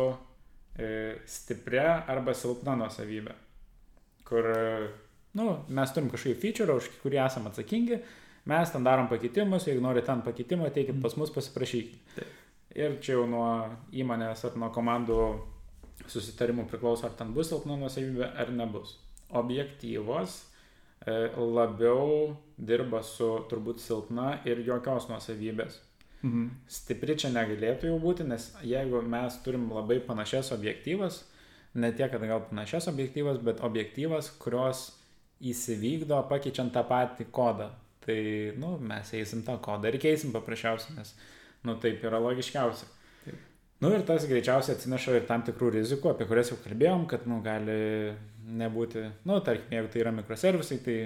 e, 0.78 1.20
stipria 1.30 2.04
arba 2.10 2.36
silpna 2.38 2.78
nuosavybė. 2.80 3.36
Kur, 4.28 4.50
e, 4.50 4.90
nu, 5.40 5.48
mes 5.68 5.94
turim 5.94 6.10
kažkokį 6.14 6.40
feature, 6.42 6.78
už 6.80 6.90
kurį 7.04 7.20
esame 7.26 7.52
atsakingi, 7.52 8.00
mes 8.50 8.74
ten 8.74 8.86
darom 8.88 9.10
pakeitimus, 9.12 9.68
jeigu 9.68 9.84
nori 9.84 10.06
ten 10.06 10.24
pakeitimą, 10.26 10.72
teikit 10.74 11.02
pas 11.04 11.18
mus 11.20 11.34
pasiprašykit. 11.34 12.24
Ir 12.74 12.98
čia 13.04 13.20
jau 13.20 13.26
nuo 13.30 13.50
įmonės 13.94 14.48
ar 14.48 14.56
nuo 14.58 14.72
komandų 14.74 15.20
susitarimų 16.12 16.68
priklauso, 16.72 17.08
ar 17.08 17.16
ten 17.18 17.34
bus 17.36 17.52
silpna 17.52 17.78
nuosavybė 17.80 18.34
ar 18.40 18.52
nebus. 18.56 18.98
Objektyvos 19.34 20.40
e, 21.06 21.16
labiau 21.38 22.36
dirba 22.58 23.04
su 23.06 23.30
turbūt 23.50 23.82
silpna 23.84 24.38
ir 24.48 24.64
jokios 24.68 25.10
nuosavybės. 25.12 25.80
Mhm. 26.24 26.50
Stipri 26.72 27.18
čia 27.20 27.34
negalėtų 27.36 27.90
jau 27.90 28.00
būti, 28.00 28.26
nes 28.28 28.52
jeigu 28.64 29.02
mes 29.04 29.38
turim 29.44 29.68
labai 29.76 30.00
panašias 30.04 30.54
objektyvas, 30.56 31.24
ne 31.76 31.92
tiek, 31.92 32.12
kad 32.12 32.24
gal 32.24 32.44
panašias 32.48 32.88
objektyvas, 32.92 33.42
bet 33.44 33.64
objektyvas, 33.66 34.30
kurios 34.40 34.92
įsivykdo 35.44 36.22
pakeičiant 36.30 36.72
tą 36.74 36.86
patį 36.88 37.28
kodą. 37.36 37.74
Tai, 38.04 38.18
nu, 38.60 38.76
mes 38.84 39.14
eisim 39.16 39.44
tą 39.48 39.58
kodą 39.64 39.92
ir 39.92 40.00
keisim 40.00 40.34
paprasčiausiai, 40.36 40.98
nes, 40.98 41.14
nu, 41.64 41.76
taip 41.80 42.04
yra 42.04 42.20
logiškiausia. 42.24 42.88
Nu 43.84 43.92
ir 43.92 44.06
tas 44.08 44.24
greičiausiai 44.30 44.78
atsineša 44.78 45.18
ir 45.18 45.26
tam 45.28 45.44
tikrų 45.44 45.74
rizikų, 45.76 46.14
apie 46.14 46.28
kurias 46.30 46.54
jau 46.54 46.58
kalbėjom, 46.64 47.04
kad, 47.12 47.26
nu, 47.28 47.42
gali 47.44 47.76
nebūti, 48.62 49.04
nu, 49.28 49.40
tarkim, 49.44 49.74
jeigu 49.76 49.92
tai 49.92 50.04
yra 50.04 50.14
mikroservisai, 50.16 50.78
tai 50.86 50.98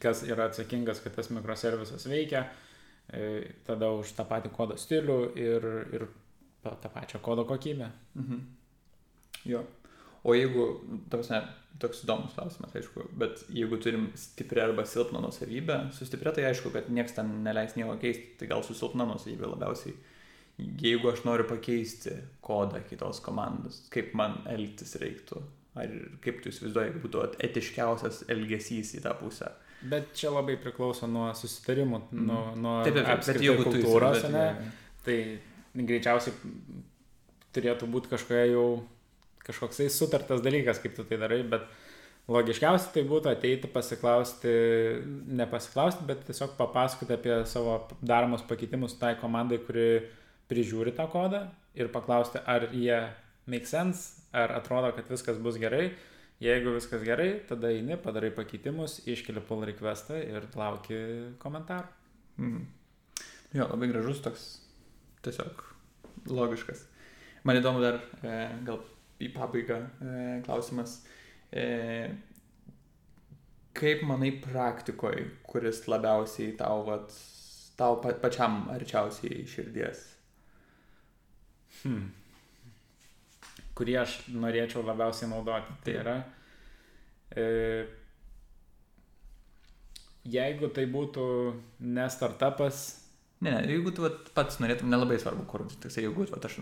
kas 0.00 0.22
yra 0.24 0.48
atsakingas, 0.48 1.02
kad 1.04 1.12
tas 1.16 1.28
mikroservisas 1.34 2.06
veikia, 2.08 2.46
e, 3.12 3.50
tada 3.66 3.90
už 3.98 4.14
tą 4.16 4.24
patį 4.30 4.52
kodo 4.54 4.78
stilių 4.80 5.18
ir, 5.40 5.68
ir 5.92 6.06
tą 6.64 6.92
pačią 6.94 7.20
kodo 7.24 7.44
kokybę. 7.48 7.90
Mhm. 8.14 8.40
Jo. 9.50 9.64
O 10.24 10.34
jeigu, 10.36 10.66
tavasne, 11.12 11.40
toks 11.80 12.02
įdomus 12.04 12.34
klausimas, 12.36 12.74
aišku, 12.76 13.06
bet 13.16 13.40
jeigu 13.56 13.78
turim 13.80 14.10
stiprią 14.20 14.66
arba 14.68 14.84
silpną 14.88 15.22
nusavybę, 15.24 15.78
su 15.96 16.08
stipria 16.08 16.32
tai 16.36 16.44
aišku, 16.50 16.72
kad 16.74 16.90
niekas 16.92 17.16
ten 17.16 17.30
neleis 17.44 17.76
nieko 17.78 17.96
keisti, 18.00 18.34
tai 18.40 18.50
gal 18.50 18.64
su 18.64 18.76
silpna 18.76 19.08
nusavybė 19.08 19.48
labiausiai. 19.48 19.96
Jeigu 20.82 21.10
aš 21.12 21.24
noriu 21.24 21.46
pakeisti 21.48 22.12
kodą 22.44 22.80
kitos 22.88 23.20
komandos, 23.24 23.82
kaip 23.92 24.14
man 24.18 24.40
elgtis 24.50 24.96
reiktų? 25.00 25.42
Ar 25.78 25.90
kaip 26.24 26.40
tu 26.42 26.50
įsivaizduoji, 26.50 26.96
būtų 27.04 27.24
etiškiausias 27.46 28.24
elgesys 28.32 28.94
į 28.98 29.04
tą 29.04 29.12
pusę? 29.20 29.52
Bet 29.90 30.10
čia 30.18 30.32
labai 30.34 30.56
priklauso 30.60 31.06
nuo 31.08 31.28
susitarimų, 31.32 32.02
Mhm. 32.10 32.26
nuo, 32.26 32.40
nuo 32.56 32.74
Taip, 32.84 32.94
taip, 32.98 33.26
bet 33.26 33.40
jeigu 33.40 33.64
kultūros, 33.64 34.26
ne, 34.32 34.72
tai 35.06 35.18
greičiausiai 35.74 36.34
turėtų 37.54 37.88
būti 37.90 38.10
kažkokia 38.12 38.50
jau 38.52 38.82
kažkoksai 39.46 39.88
sutartas 39.90 40.42
dalykas, 40.44 40.78
kaip 40.82 40.94
tu 40.96 41.04
tai 41.04 41.16
darai, 41.22 41.42
bet 41.48 41.62
logiškiausia 42.30 42.92
tai 42.94 43.02
būtų 43.08 43.30
ateiti 43.32 43.70
pasiklausti, 43.72 44.52
ne 45.26 45.46
pasiklausti, 45.50 46.04
bet 46.06 46.26
tiesiog 46.28 46.56
papasakoti 46.58 47.16
apie 47.16 47.38
savo 47.50 47.78
daromus 48.02 48.42
pakeitimus 48.46 48.98
tai 49.00 49.14
komandai, 49.22 49.58
kuri 49.64 49.88
prižiūri 50.50 50.94
tą 50.96 51.06
kodą 51.10 51.46
ir 51.78 51.90
paklausti, 51.94 52.42
ar 52.46 52.68
jie 52.74 52.98
make 53.50 53.66
sense, 53.66 54.26
ar 54.32 54.52
atrodo, 54.58 54.92
kad 54.96 55.08
viskas 55.10 55.38
bus 55.42 55.58
gerai. 55.60 55.90
Jeigu 56.40 56.72
viskas 56.72 57.02
gerai, 57.04 57.42
tada 57.48 57.68
eini, 57.68 57.98
padarai 58.00 58.30
pakeitimus, 58.32 59.02
iškeli 59.12 59.42
pull 59.44 59.66
requestą 59.68 60.22
ir 60.24 60.46
lauki 60.56 61.00
komentarų. 61.42 61.90
Mhm. 62.40 62.62
Jo, 63.58 63.66
labai 63.66 63.90
gražus 63.90 64.22
toks, 64.24 64.46
tiesiog 65.26 65.60
logiškas. 66.30 66.86
Man 67.44 67.60
įdomu 67.60 67.82
dar, 67.84 67.98
e, 68.22 68.36
gal 68.64 68.80
į 69.20 69.30
pabaigą 69.34 69.80
e, 69.80 70.14
klausimas. 70.46 71.00
E, 71.52 71.64
kaip 73.76 74.04
manai 74.08 74.32
praktikoje, 74.40 75.26
kuris 75.44 75.82
labiausiai 75.90 76.54
tau, 76.56 76.84
vat, 76.88 77.12
tau 77.76 78.00
pa, 78.00 78.14
pačiam 78.22 78.62
arčiausiai 78.72 79.44
širdies? 79.50 80.06
Hmm. 81.84 82.10
Kurį 83.78 83.96
aš 84.02 84.18
norėčiau 84.34 84.82
labiausiai 84.84 85.30
naudoti. 85.30 85.76
Tai 85.84 85.92
yra, 86.02 86.16
e, 87.32 87.44
jeigu 90.28 90.68
tai 90.74 90.84
būtų 90.90 91.26
ne 91.88 92.08
startupas, 92.12 93.00
Ne, 93.40 93.54
ne, 93.54 93.60
jeigu 93.72 93.88
tu 93.96 94.02
vat, 94.04 94.26
pats 94.36 94.58
norėtum, 94.60 94.90
nelabai 94.92 95.16
svarbu, 95.16 95.46
kur, 95.48 95.62
tiksliai, 95.80 96.02
jeigu 96.04 96.26
vat, 96.28 96.44
aš, 96.44 96.58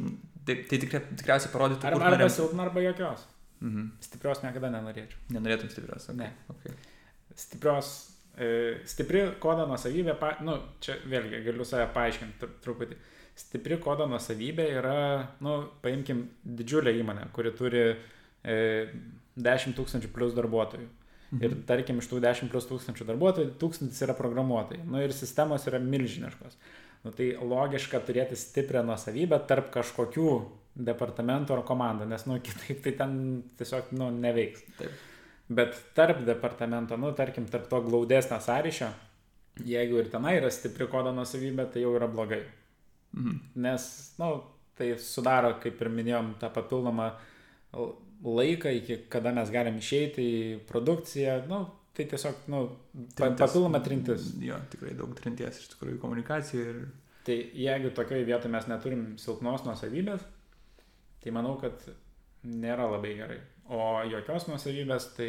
tai, 0.46 0.54
tai 0.70 0.78
tikrai, 0.78 1.00
tikriausiai 1.10 1.50
parodytų, 1.50 1.80
kur 1.82 1.88
arba 2.04 2.12
norėtum. 2.12 2.30
silpna, 2.36 2.66
arba 2.68 2.84
jokios. 2.84 3.24
Mhm. 3.58 3.88
Stiprios 4.06 4.42
niekada 4.44 4.70
nenorėčiau. 4.70 5.18
Nenorėtum 5.34 5.72
stiprios. 5.72 6.06
Okay. 6.12 6.20
Ne. 6.20 6.28
Okay. 6.54 6.76
Stiprios, 7.34 7.88
e, 8.38 8.50
stipri 8.86 9.24
kodo 9.42 9.66
nusavybė, 9.66 10.14
pa, 10.22 10.36
nu, 10.46 10.54
čia 10.78 11.00
vėlgi 11.10 11.42
galiu 11.48 11.66
save 11.66 11.88
paaiškinti 11.96 12.38
tru- 12.44 12.54
truputį. 12.62 13.00
Stipri 13.38 13.78
kodo 13.82 14.08
nusavybė 14.10 14.66
yra, 14.80 15.00
nu, 15.44 15.60
paimkim 15.84 16.24
didžiulę 16.42 16.92
įmonę, 16.98 17.28
kuri 17.36 17.52
turi 17.54 17.82
e, 17.86 18.56
10 19.38 19.76
tūkstančių 19.78 20.10
plus 20.14 20.34
darbuotojų. 20.34 20.88
Mhm. 21.28 21.40
Ir 21.44 21.56
tarkim, 21.68 22.00
iš 22.00 22.08
tų 22.10 22.22
10 22.24 22.50
plus 22.52 22.66
tūkstančių 22.70 23.06
darbuotojų, 23.10 23.54
tūkstantis 23.60 24.00
yra 24.06 24.16
programuotojai. 24.18 24.84
Nu 24.88 25.02
ir 25.04 25.14
sistemos 25.14 25.66
yra 25.68 25.80
milžiniškos. 25.82 26.56
Nu, 27.04 27.12
tai 27.14 27.30
logiška 27.38 28.00
turėti 28.06 28.36
stiprią 28.38 28.82
nuosavybę 28.88 29.38
tarp 29.46 29.68
kažkokių 29.74 30.32
departamentų 30.88 31.54
ar 31.56 31.62
komandų, 31.68 32.08
nes, 32.10 32.24
nu, 32.30 32.38
kitaip 32.46 32.82
tai 32.84 32.94
ten 32.98 33.18
tiesiog, 33.60 33.92
nu, 33.98 34.10
neveiks. 34.14 34.64
Taip. 34.80 35.04
Bet 35.48 35.76
tarp 35.96 36.24
departamento, 36.26 36.98
nu, 37.00 37.12
tarkim, 37.16 37.46
tarp 37.48 37.70
to 37.70 37.80
glaudesnio 37.86 38.40
sąryšio, 38.44 38.90
jeigu 39.64 40.02
ir 40.02 40.10
tenai 40.12 40.36
yra 40.40 40.50
stipri 40.52 40.88
kodo 40.90 41.14
nuosavybė, 41.16 41.70
tai 41.72 41.84
jau 41.86 41.94
yra 41.96 42.08
blogai. 42.10 42.42
Mhm. 43.16 43.40
Nes, 43.64 43.88
na, 44.20 44.32
tai 44.78 44.92
sudaro, 45.02 45.54
kaip 45.62 45.80
ir 45.82 45.90
minėjom, 45.92 46.34
tą 46.40 46.50
papildomą 46.54 47.10
laiką, 48.24 48.70
iki 48.80 49.02
kada 49.12 49.32
mes 49.34 49.50
galim 49.54 49.78
išeiti 49.80 50.22
į 50.22 50.38
produkciją, 50.68 51.40
nu, 51.50 51.64
tai 51.96 52.06
tiesiog, 52.10 52.46
nu, 52.52 52.62
pa, 52.68 53.26
Trintis. 53.26 53.40
papildoma 53.42 53.82
trintis. 53.82 54.30
Jo, 54.42 54.58
tikrai 54.70 54.94
daug 54.98 55.14
trinties 55.18 55.62
iš 55.62 55.72
tikrųjų 55.74 56.00
komunikacijų 56.02 56.64
ir... 56.72 56.80
Tai 57.28 57.34
jeigu 57.60 57.90
tokioje 57.92 58.24
vietoje 58.24 58.48
mes 58.54 58.66
neturim 58.70 59.02
silpnos 59.20 59.66
nuosavybės, 59.66 60.22
tai 61.20 61.32
manau, 61.36 61.58
kad 61.60 61.82
nėra 62.48 62.86
labai 62.88 63.10
gerai. 63.18 63.40
O 63.68 63.82
jokios 64.08 64.46
nuosavybės, 64.48 65.10
tai 65.18 65.26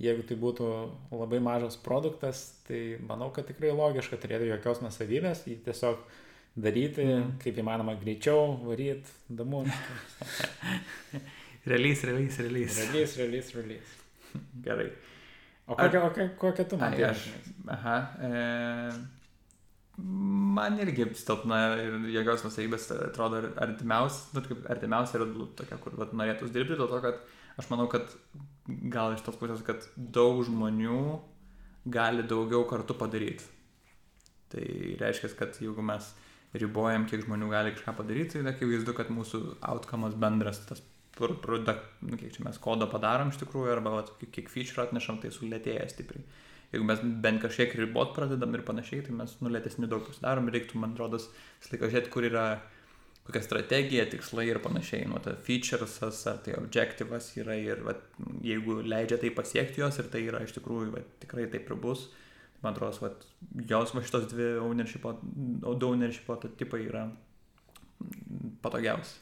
jeigu 0.00 0.24
tai 0.24 0.38
būtų 0.40 0.68
labai 1.12 1.42
mažas 1.44 1.76
produktas, 1.76 2.44
tai 2.68 2.96
manau, 3.04 3.28
kad 3.34 3.50
tikrai 3.50 3.74
logiška 3.76 4.16
turėti 4.22 4.48
jokios 4.48 4.80
nuosavybės, 4.86 5.44
jį 5.50 5.58
tiesiog 5.66 6.00
daryti 6.56 7.04
Mhm. 7.06 7.38
kaip 7.42 7.56
įmanoma 7.62 7.94
greičiau, 8.00 8.58
varyti, 8.66 9.08
damu. 9.30 9.64
Release, 11.66 12.04
release, 12.06 12.38
release. 12.42 12.92
Release, 12.92 13.16
release, 13.22 13.54
release. 13.54 13.90
Gerai. 14.64 14.90
O 15.68 15.76
kokią, 15.76 16.00
kokią, 16.08 16.28
kokią 16.40 16.64
tu 16.68 16.76
Ai, 16.76 16.80
matai? 16.90 17.04
aš. 17.04 17.28
Aha. 17.70 17.96
E, 18.18 18.30
man 20.58 20.78
irgi 20.82 21.06
stilpna 21.14 21.58
ir 21.78 21.92
jokios 22.16 22.42
nusavybės 22.46 22.88
atrodo 22.96 23.36
artimiausia, 23.62 24.22
nu, 24.34 24.40
artimiausia 24.74 25.14
yra 25.20 25.26
tokia, 25.60 25.76
kur 25.84 25.92
vat, 26.00 26.10
norėtų 26.18 26.50
dirbti, 26.50 26.74
dėl 26.80 26.88
to, 26.90 26.98
kad 27.04 27.16
aš 27.62 27.66
manau, 27.70 27.86
kad 27.92 28.04
gal 28.90 29.14
iš 29.14 29.22
tos 29.26 29.36
pusės, 29.38 29.62
kad 29.66 29.78
daug 29.96 30.42
žmonių 30.48 30.98
gali 31.92 32.22
daugiau 32.26 32.62
kartu 32.70 32.94
padaryti. 32.98 33.44
Tai 34.52 34.64
reiškia, 35.00 35.28
kad 35.38 35.50
jeigu 35.62 35.82
mes 35.84 36.04
ribojam, 36.58 37.06
kiek 37.08 37.24
žmonių 37.26 37.48
gali 37.52 37.74
kažką 37.76 37.94
padaryti, 37.98 38.40
tai 38.40 38.52
akivaizdu, 38.52 38.94
kad 38.96 39.12
mūsų 39.12 39.42
outcome'as 39.68 40.16
bendras, 40.20 40.60
tas 40.68 40.82
produkt, 41.16 41.88
nu, 42.04 42.16
kiek 42.20 42.32
čia 42.34 42.44
mes 42.46 42.58
kodo 42.60 42.88
padarom 42.90 43.32
iš 43.32 43.40
tikrųjų, 43.42 43.72
arba 43.76 43.94
vat, 43.98 44.12
kiek 44.34 44.50
feature 44.52 44.84
atnešam, 44.84 45.20
tai 45.22 45.32
sulėtėja 45.32 45.88
stipriai. 45.92 46.24
Jeigu 46.72 46.86
mes 46.88 47.02
bent 47.24 47.42
kažkiek 47.42 47.74
ribot 47.76 48.14
pradedam 48.16 48.54
ir 48.56 48.62
panašiai, 48.64 49.02
tai 49.04 49.16
mes 49.16 49.34
nulėtesni 49.44 49.88
daug 49.92 50.06
pasidarom 50.06 50.48
ir 50.48 50.56
reiktų, 50.56 50.80
man 50.80 50.94
atrodo, 50.94 51.20
visą 51.20 51.74
laiką 51.74 51.90
žiūrėti, 51.92 52.12
kur 52.14 52.28
yra 52.28 52.46
kokia 53.26 53.42
strategija, 53.44 54.06
tikslai 54.10 54.48
ir 54.48 54.60
panašiai. 54.64 55.04
Nu, 55.10 55.20
tai 55.22 55.36
featuresas 55.46 56.22
ar 56.30 56.40
tai 56.44 56.56
objektyvas 56.58 57.28
yra 57.38 57.58
ir 57.60 57.84
va, 57.86 57.94
jeigu 58.44 58.80
leidžia 58.82 59.20
tai 59.20 59.30
pasiekti 59.36 59.84
jos 59.84 60.00
ir 60.00 60.08
tai 60.12 60.24
yra 60.30 60.42
iš 60.46 60.56
tikrųjų 60.56 60.94
va, 60.96 61.04
tikrai 61.22 61.46
taip 61.52 61.70
ir 61.70 61.78
bus, 61.84 62.08
man 62.62 62.74
atrodo, 62.74 62.96
va, 63.02 63.10
jos 63.68 63.94
va 63.94 64.02
šitos 64.04 64.28
dvi 64.32 64.48
ownershipo, 64.62 65.16
ownershipo 65.72 66.38
tipai 66.46 66.84
yra 66.86 67.06
patogiausi. 68.62 69.18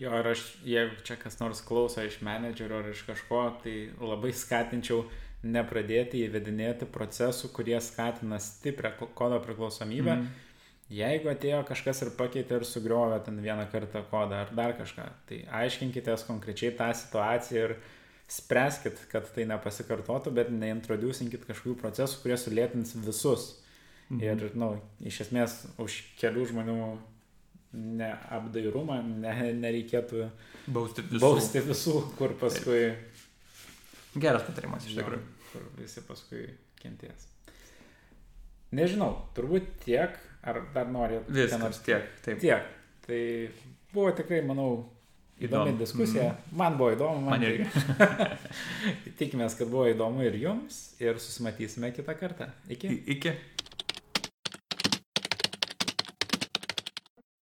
Jo, 0.00 0.14
ir 0.16 0.30
aš, 0.30 0.44
jeigu 0.64 1.02
čia 1.04 1.18
kas 1.20 1.36
nors 1.42 1.60
klauso 1.66 2.02
iš 2.06 2.22
menedžerio 2.24 2.78
ar 2.80 2.88
iš 2.88 3.02
kažko, 3.04 3.42
tai 3.64 3.74
labai 4.00 4.30
skatinčiau 4.32 5.04
nepradėti 5.44 6.22
įvedinėti 6.24 6.88
procesų, 6.92 7.50
kurie 7.56 7.76
skatina 7.84 8.38
stiprią 8.40 8.94
kodo 9.14 9.40
priklausomybę. 9.44 10.14
Mm 10.14 10.24
-hmm 10.24 10.46
Jeigu 10.90 11.28
atėjo 11.30 11.60
kažkas 11.68 12.00
ir 12.02 12.08
pakeitė 12.18 12.56
ir 12.58 12.64
sugriovė 12.66 13.20
ten 13.22 13.36
vieną 13.38 13.68
kartą 13.70 14.02
kodą 14.10 14.40
ar 14.42 14.48
dar 14.58 14.72
kažką, 14.74 15.04
tai 15.28 15.36
aiškinkitės 15.60 16.24
konkrečiai 16.26 16.72
tą 16.74 16.88
situaciją 16.98 17.68
ir 17.68 17.74
spręskit, 18.30 19.00
kad 19.10 19.26
tai 19.34 19.46
nepasikartotų, 19.50 20.32
bet 20.36 20.52
neintroducinkit 20.54 21.46
kažkokių 21.48 21.76
procesų, 21.80 22.20
kurie 22.22 22.38
sulėtins 22.40 22.94
visus. 23.02 23.52
Mhm. 24.10 24.20
Ir, 24.22 24.44
na, 24.54 24.72
nu, 24.72 25.06
iš 25.06 25.22
esmės 25.26 25.56
už 25.82 26.00
kelių 26.20 26.46
žmonių 26.50 26.78
neapdairumą 28.00 28.96
ne, 29.06 29.34
nereikėtų 29.60 30.24
bausti 30.74 31.04
visų. 31.06 31.20
bausti 31.22 31.62
visų, 31.66 31.98
kur 32.18 32.34
paskui... 32.40 32.80
Geras 34.18 34.42
patarimas 34.42 34.88
iš 34.88 34.96
tikrųjų. 34.98 35.22
Kur 35.52 35.68
visi 35.78 36.02
paskui 36.06 36.48
kenties. 36.80 37.28
Nežinau, 38.74 39.12
turbūt 39.34 39.70
tiek 39.84 40.18
Ar 40.42 40.62
dar 40.74 40.88
nori? 40.88 41.20
Viskas, 41.28 41.82
tiek. 41.84 42.06
Taip. 42.24 42.40
Tiek. 42.40 42.68
Tai 43.04 43.20
buvo 43.92 44.12
tikrai, 44.16 44.40
manau, 44.46 44.86
įdomi 45.40 45.72
įdomu. 45.72 45.78
diskusija. 45.80 46.26
Mm. 46.30 46.58
Man 46.60 46.76
buvo 46.80 46.90
įdomu. 46.94 47.22
Man, 47.24 47.40
man 47.40 47.46
irgi. 47.48 47.66
Tikimės, 49.20 49.56
kad 49.58 49.70
buvo 49.72 49.86
įdomu 49.90 50.24
ir 50.26 50.36
jums. 50.40 50.82
Ir 51.02 51.20
susimatysime 51.22 51.92
kitą 51.96 52.16
kartą. 52.20 52.50
Iki. 52.70 52.92
Iki. 53.16 53.34